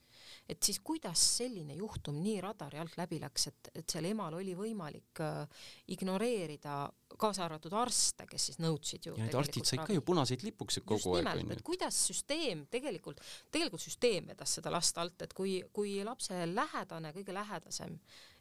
et 0.50 0.62
siis 0.62 0.80
kuidas 0.84 1.22
selline 1.38 1.76
juhtum 1.78 2.18
nii 2.22 2.40
radari 2.42 2.80
alt 2.82 2.96
läbi 2.98 3.20
läks, 3.22 3.46
et, 3.50 3.70
et 3.80 3.92
seal 3.92 4.08
emal 4.10 4.34
oli 4.40 4.54
võimalik 4.58 5.22
äh, 5.24 5.66
ignoreerida 5.94 6.82
kaasa 7.20 7.44
arvatud 7.46 7.74
arste, 7.76 8.26
kes 8.30 8.48
siis 8.50 8.60
nõudsid 8.62 9.06
ju. 9.06 9.14
ja 9.18 9.26
need 9.26 9.36
arstid 9.38 9.68
said 9.68 9.82
ka 9.86 9.94
ju 9.94 10.02
punaseid 10.06 10.42
lipukesi 10.46 10.82
kogu 10.86 11.16
aeg 11.18 11.30
onju. 11.34 11.52
et 11.54 11.62
kuidas 11.66 11.98
süsteem 12.10 12.64
tegelikult, 12.72 13.20
tegelikult 13.52 13.84
süsteem 13.84 14.30
vedas 14.32 14.56
seda 14.58 14.72
last 14.72 14.98
alt, 14.98 15.22
et 15.26 15.34
kui, 15.36 15.58
kui 15.72 15.98
lapse 16.06 16.42
lähedane, 16.50 17.14
kõige 17.16 17.36
lähedasem 17.36 17.98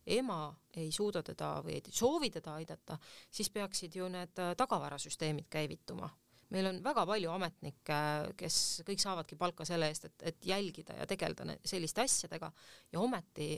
ema 0.10 0.42
ei 0.78 0.92
suuda 0.96 1.22
teda 1.26 1.60
või 1.66 1.78
ei 1.78 1.94
soovi 1.94 2.32
teda 2.34 2.56
aidata, 2.58 2.98
siis 3.30 3.52
peaksid 3.54 4.00
ju 4.00 4.10
need 4.10 4.42
äh, 4.42 4.56
tagavarasüsteemid 4.58 5.50
käivituma 5.52 6.10
meil 6.54 6.70
on 6.72 6.80
väga 6.84 7.06
palju 7.10 7.32
ametnikke, 7.36 8.00
kes 8.40 8.58
kõik 8.88 9.02
saavadki 9.04 9.38
palka 9.40 9.68
selle 9.68 9.90
eest, 9.92 10.10
et, 10.10 10.28
et 10.32 10.50
jälgida 10.52 10.98
ja 10.98 11.08
tegeleda 11.10 11.58
selliste 11.68 12.06
asjadega 12.06 12.52
ja 12.94 13.02
ometi 13.02 13.54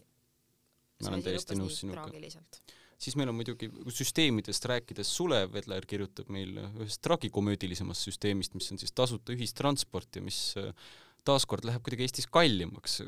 ma 1.01 1.13
olen 1.15 1.25
täiesti 1.25 1.57
nõus 1.57 1.79
sinuga. 1.81 2.05
siis 3.01 3.15
meil 3.17 3.31
on 3.31 3.37
muidugi 3.37 3.69
süsteemidest 3.89 4.67
rääkides, 4.69 5.13
Sulev 5.17 5.53
Vedler 5.55 5.87
kirjutab 5.89 6.29
meil 6.33 6.59
ühest 6.61 7.01
tragikomöödilisemast 7.05 8.09
süsteemist, 8.09 8.57
mis 8.57 8.71
on 8.73 8.81
siis 8.81 8.93
tasuta 8.95 9.33
ühistransport 9.33 10.19
ja 10.19 10.25
mis 10.25 10.41
äh, 10.61 10.69
taaskord 11.27 11.65
läheb 11.67 11.83
kuidagi 11.85 12.05
Eestis 12.07 12.29
kallimaks. 12.29 13.01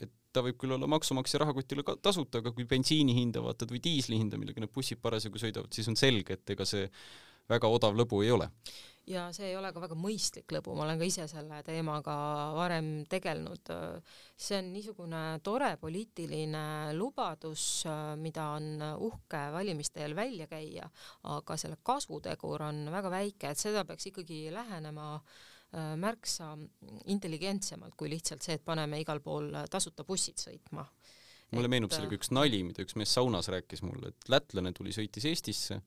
et 0.00 0.12
ta 0.32 0.44
võib 0.44 0.58
küll 0.60 0.74
olla 0.76 0.86
maksumaksja 0.90 1.40
rahakotile 1.42 1.82
ka 1.84 1.96
tasuta, 2.04 2.42
aga 2.42 2.52
kui 2.52 2.68
bensiini 2.68 3.14
hinda 3.16 3.42
vaatad 3.44 3.72
või 3.72 3.80
diisli 3.84 4.18
hinda, 4.20 4.38
millega 4.40 4.60
need 4.62 4.72
bussid 4.74 5.00
parasjagu 5.02 5.40
sõidavad, 5.40 5.72
siis 5.74 5.88
on 5.88 5.96
selge, 5.96 6.36
et 6.36 6.54
ega 6.54 6.66
see 6.68 6.84
väga 7.48 7.70
odav 7.72 7.96
lõbu 7.96 8.20
ei 8.24 8.32
ole 8.34 8.50
ja 9.08 9.28
see 9.34 9.50
ei 9.50 9.56
ole 9.58 9.70
ka 9.72 9.82
väga 9.82 9.96
mõistlik 9.98 10.52
lõbu, 10.52 10.74
ma 10.76 10.84
olen 10.84 11.00
ka 11.00 11.08
ise 11.08 11.26
selle 11.30 11.60
teemaga 11.66 12.14
varem 12.56 12.90
tegelenud. 13.10 13.72
see 14.36 14.58
on 14.60 14.72
niisugune 14.72 15.22
tore 15.44 15.74
poliitiline 15.80 16.94
lubadus, 16.96 17.84
mida 18.20 18.50
on 18.56 18.82
uhke 19.08 19.42
valimiste 19.54 20.04
eel 20.04 20.16
välja 20.16 20.46
käia, 20.50 20.88
aga 21.34 21.56
selle 21.56 21.80
kasutegur 21.82 22.68
on 22.68 22.88
väga 22.92 23.12
väike, 23.12 23.52
et 23.52 23.58
seda 23.58 23.84
peaks 23.88 24.10
ikkagi 24.12 24.48
lähenema 24.54 25.14
äh, 25.16 25.94
märksa 25.96 26.54
intelligentsemalt 27.06 27.96
kui 27.96 28.10
lihtsalt 28.12 28.44
see, 28.44 28.58
et 28.58 28.64
paneme 28.64 29.00
igal 29.00 29.20
pool 29.24 29.52
tasuta 29.70 30.04
bussid 30.04 30.40
sõitma 30.40 30.84
mulle 31.56 31.70
meenub 31.72 31.92
sellega 31.94 32.18
üks 32.18 32.28
nali, 32.34 32.60
mida 32.66 32.84
üks 32.84 32.96
mees 33.00 33.12
saunas 33.16 33.48
rääkis 33.48 33.80
mulle, 33.80 34.12
et 34.12 34.28
lätlane 34.28 34.74
tuli, 34.76 34.92
sõitis 34.92 35.24
Eestisse 35.30 35.80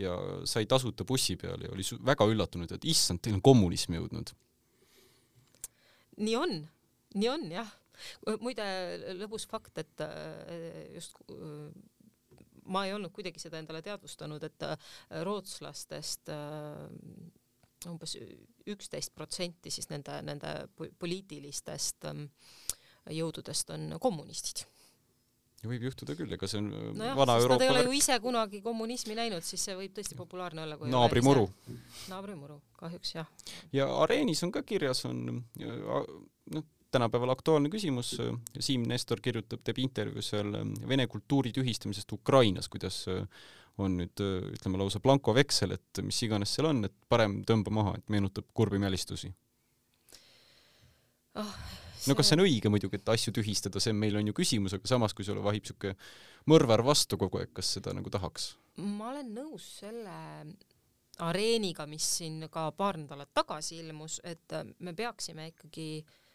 ja 0.00 0.14
sai 0.48 0.66
tasuta 0.70 1.06
bussi 1.08 1.36
peale 1.40 1.68
ja 1.68 1.74
oli 1.74 1.86
väga 2.06 2.26
üllatunud, 2.30 2.72
et 2.74 2.86
issand, 2.88 3.22
teil 3.22 3.38
on 3.38 3.44
kommunism 3.44 3.98
jõudnud. 3.98 4.32
nii 6.18 6.36
on, 6.36 6.56
nii 7.14 7.30
on 7.30 7.46
jah. 7.52 7.76
muide, 8.40 8.64
lõbus 9.18 9.46
fakt, 9.50 9.78
et 9.78 10.04
äh, 10.04 10.94
just 10.94 11.18
äh, 11.34 11.68
ma 12.68 12.84
ei 12.86 12.94
olnud 12.94 13.12
kuidagi 13.14 13.40
seda 13.42 13.58
endale 13.58 13.82
teadvustanud, 13.82 14.42
et 14.44 14.66
äh, 14.66 14.90
rootslastest 15.26 16.30
umbes 17.86 18.16
üksteist 18.66 19.14
protsenti 19.14 19.70
siis 19.70 19.86
nende, 19.90 20.16
nende 20.26 20.50
poliitilistest 20.98 22.08
ähm, 22.10 22.24
jõududest 23.14 23.70
on 23.70 23.94
kommunistid 24.02 24.64
võib 25.66 25.88
juhtuda 25.88 26.14
küll, 26.18 26.30
ega 26.34 26.48
see 26.50 26.60
on 26.60 26.70
äh, 26.70 26.86
no 26.94 27.06
jah, 27.08 27.18
vana 27.18 27.36
Euroopa 27.40 27.58
Nad 27.58 27.64
ei 27.66 27.72
ole 27.72 27.84
ju 27.88 27.94
ise 27.98 28.18
kunagi 28.22 28.60
kommunismi 28.62 29.16
näinud, 29.18 29.46
siis 29.46 29.64
see 29.66 29.76
võib 29.78 29.94
tõesti 29.96 30.18
populaarne 30.18 30.62
olla. 30.62 30.78
naabrimuru. 30.92 31.48
naabrimuru, 32.12 32.60
kahjuks 32.78 33.14
jah. 33.16 33.30
ja 33.74 33.88
Areenis 34.04 34.44
on 34.46 34.54
ka 34.54 34.62
kirjas, 34.66 35.02
on 35.08 35.24
noh, 35.58 36.66
tänapäeval 36.94 37.34
aktuaalne 37.34 37.72
küsimus, 37.72 38.14
Siim 38.60 38.86
Nestor 38.88 39.20
kirjutab, 39.24 39.64
teeb 39.66 39.82
intervjuu 39.82 40.22
seal 40.24 40.54
äh, 40.60 40.68
vene 40.88 41.08
kultuuri 41.10 41.52
tühistamisest 41.56 42.14
Ukrainas, 42.14 42.70
kuidas 42.70 43.02
äh, 43.10 43.26
on 43.78 43.98
nüüd 44.00 44.22
ütleme 44.54 44.78
lausa 44.80 44.98
blankoveksel, 45.02 45.76
et 45.76 46.00
mis 46.02 46.22
iganes 46.26 46.54
seal 46.54 46.70
on, 46.70 46.86
et 46.88 46.94
parem 47.10 47.40
tõmba 47.46 47.74
maha, 47.74 47.98
et 47.98 48.08
meenutab 48.10 48.46
kurbi 48.54 48.80
mälistusi 48.82 49.30
oh 51.38 51.52
no 52.06 52.16
kas 52.18 52.30
see 52.30 52.38
on 52.38 52.44
õige 52.44 52.70
muidugi, 52.72 53.00
et 53.00 53.12
asju 53.14 53.34
tühistada, 53.38 53.82
see 53.82 53.96
meil 53.96 54.16
on 54.20 54.30
ju 54.30 54.36
küsimus, 54.36 54.76
aga 54.76 54.90
samas, 54.90 55.16
kui 55.16 55.26
sulle 55.26 55.42
vahib 55.44 55.66
siuke 55.66 55.94
mõrvar 56.50 56.84
vastu 56.86 57.18
kogu 57.20 57.42
aeg, 57.42 57.52
kas 57.56 57.74
seda 57.78 57.96
nagu 57.96 58.12
tahaks? 58.12 58.54
ma 58.78 59.10
olen 59.10 59.32
nõus 59.34 59.66
selle 59.80 60.14
areeniga, 61.26 61.88
mis 61.90 62.06
siin 62.20 62.44
ka 62.52 62.68
paar 62.78 63.00
nädalat 63.00 63.32
tagasi 63.34 63.80
ilmus, 63.82 64.20
et 64.22 64.54
me 64.78 64.94
peaksime 64.94 65.50
ikkagi 65.50 65.90
Äh, 65.98 66.27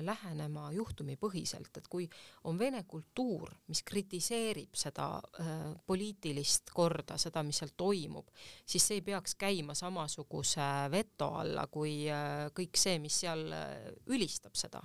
lähenema 0.00 0.70
juhtumipõhiselt, 0.72 1.74
et 1.76 1.88
kui 1.90 2.06
on 2.48 2.58
vene 2.58 2.82
kultuur, 2.88 3.50
mis 3.68 3.82
kritiseerib 3.84 4.76
seda 4.78 5.08
äh, 5.40 5.50
poliitilist 5.86 6.72
korda, 6.74 7.18
seda, 7.20 7.42
mis 7.46 7.60
seal 7.60 7.74
toimub, 7.76 8.30
siis 8.64 8.86
see 8.86 9.00
ei 9.00 9.04
peaks 9.10 9.36
käima 9.40 9.76
samasuguse 9.76 10.70
veto 10.92 11.32
alla 11.42 11.66
kui 11.72 12.06
äh, 12.08 12.48
kõik 12.56 12.80
see, 12.80 12.98
mis 13.02 13.20
seal 13.24 13.46
äh, 13.52 13.90
ülistab 14.08 14.56
seda. 14.56 14.82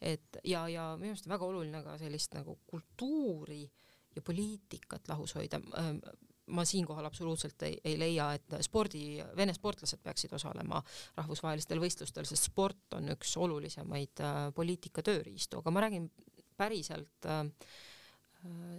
et 0.00 0.40
ja, 0.44 0.66
ja 0.68 0.94
minu 0.98 1.14
arust 1.14 1.26
on 1.28 1.36
väga 1.36 1.46
oluline 1.46 1.82
ka 1.84 1.98
sellist 2.00 2.34
nagu 2.34 2.58
kultuuri 2.66 3.62
ja 4.16 4.22
poliitikat 4.22 5.08
lahus 5.08 5.36
hoida 5.36 5.60
äh, 5.78 5.92
ma 6.54 6.64
siinkohal 6.64 7.08
absoluutselt 7.08 7.62
ei, 7.66 7.78
ei 7.84 7.98
leia, 7.98 8.30
et 8.36 8.56
spordi, 8.62 9.18
vene 9.36 9.54
sportlased 9.56 10.02
peaksid 10.04 10.32
osalema 10.38 10.82
rahvusvahelistel 11.16 11.80
võistlustel, 11.82 12.28
sest 12.28 12.50
sport 12.50 12.98
on 12.98 13.10
üks 13.16 13.36
olulisemaid 13.42 14.22
äh, 14.22 14.38
poliitika 14.54 15.02
tööriistu, 15.06 15.60
aga 15.62 15.74
ma 15.74 15.86
räägin 15.86 16.08
päriselt 16.56 17.28
äh, 17.30 17.44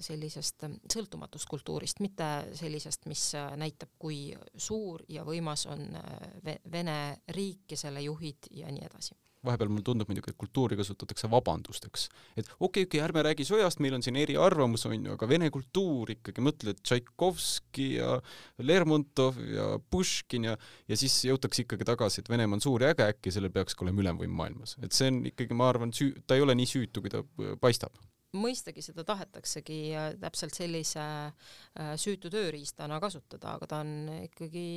sellisest 0.03 0.65
sõltumatust 0.93 1.49
kultuurist, 1.49 2.01
mitte 2.03 2.27
sellisest, 2.57 3.07
mis 3.11 3.23
äh, 3.37 3.51
näitab, 3.59 3.95
kui 3.99 4.31
suur 4.55 5.03
ja 5.11 5.25
võimas 5.27 5.67
on 5.71 5.87
äh, 5.97 6.59
Vene 6.71 6.99
riik 7.35 7.73
ja 7.75 7.85
selle 7.87 8.03
juhid 8.05 8.51
ja 8.51 8.71
nii 8.71 8.85
edasi 8.87 9.17
vahepeal 9.47 9.71
mulle 9.71 9.85
tundub 9.87 10.09
muidugi, 10.11 10.33
et 10.33 10.39
kultuuri 10.39 10.77
kasutatakse 10.79 11.29
vabandusteks. 11.31 12.07
et 12.35 12.45
okei 12.45 12.53
okay,, 12.53 12.67
okei 12.67 12.87
okay,, 12.87 13.03
ärme 13.05 13.23
räägi 13.27 13.47
sõjast, 13.47 13.81
meil 13.83 13.97
on 13.97 14.05
siin 14.05 14.19
eriarvamus, 14.19 14.85
on 14.89 14.97
ju, 14.97 15.15
aga 15.17 15.29
vene 15.29 15.49
kultuur 15.53 16.11
ikkagi, 16.17 16.43
mõtled 16.43 16.81
Tšaikovski 16.83 17.87
ja 17.97 18.17
Lermontov 18.63 19.39
ja 19.53 19.69
Puškin 19.91 20.49
ja, 20.51 20.57
ja 20.87 20.99
siis 20.99 21.15
jõutakse 21.27 21.63
ikkagi 21.65 21.87
tagasi, 21.87 22.21
et 22.21 22.29
Venemaa 22.31 22.59
on 22.59 22.63
suur 22.63 22.85
ja 22.85 22.91
äge, 22.95 23.07
äkki 23.15 23.33
sellel 23.33 23.53
peakski 23.55 23.85
olema 23.85 24.03
ülemvõim 24.05 24.35
maailmas. 24.41 24.77
et 24.83 24.95
see 24.95 25.09
on 25.11 25.23
ikkagi, 25.31 25.57
ma 25.57 25.71
arvan, 25.71 25.95
süü-, 25.95 26.15
ta 26.27 26.37
ei 26.37 26.45
ole 26.45 26.55
nii 26.57 26.69
süütu, 26.69 27.03
kui 27.03 27.13
ta 27.13 27.23
paistab 27.61 27.97
mõistagi 28.37 28.83
seda 28.83 29.05
tahetaksegi 29.07 29.79
täpselt 30.21 30.53
sellise 30.53 31.01
äh, 31.01 31.93
süütu 31.97 32.29
tööriistana 32.33 32.99
kasutada, 33.01 33.55
aga 33.55 33.69
ta 33.71 33.79
on 33.85 34.11
ikkagi 34.27 34.67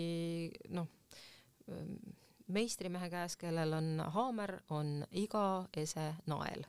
noh, 0.72 0.88
meistrimehe 2.55 3.11
käes, 3.11 3.37
kellel 3.41 3.73
on 3.77 4.03
haamer, 4.15 4.59
on 4.71 5.01
iga 5.11 5.67
ese 5.77 6.13
nael. 6.31 6.65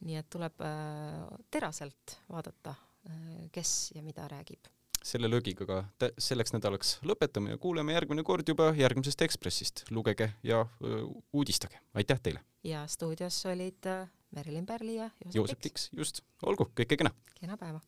nii 0.00 0.16
et 0.16 0.30
tuleb 0.32 0.62
äh, 0.64 1.24
teraselt 1.52 2.14
vaadata, 2.32 2.72
äh, 3.04 3.48
kes 3.52 3.92
ja 3.94 4.02
mida 4.02 4.28
räägib. 4.28 4.70
selle 5.04 5.30
löögiga 5.30 5.64
ka 5.66 6.10
selleks 6.18 6.52
nädalaks 6.52 6.98
lõpetame 7.02 7.54
ja 7.54 7.58
kuuleme 7.58 7.92
järgmine 7.92 8.22
kord 8.22 8.48
juba 8.48 8.72
järgmisest 8.76 9.22
Ekspressist. 9.22 9.84
lugege 9.90 10.32
ja 10.42 10.66
öö, 10.84 11.04
uudistage. 11.32 11.80
aitäh 11.94 12.20
teile! 12.20 12.40
ja 12.64 12.86
stuudios 12.86 13.46
olid 13.46 13.88
Merilin 14.30 14.66
Pärli 14.66 14.94
ja 14.94 15.10
Joosep 15.34 15.60
Tiks. 15.60 15.88
just, 15.92 16.20
olgu, 16.42 16.70
kõike 16.76 16.96
kena! 16.96 17.10
kena 17.40 17.56
päeva! 17.56 17.80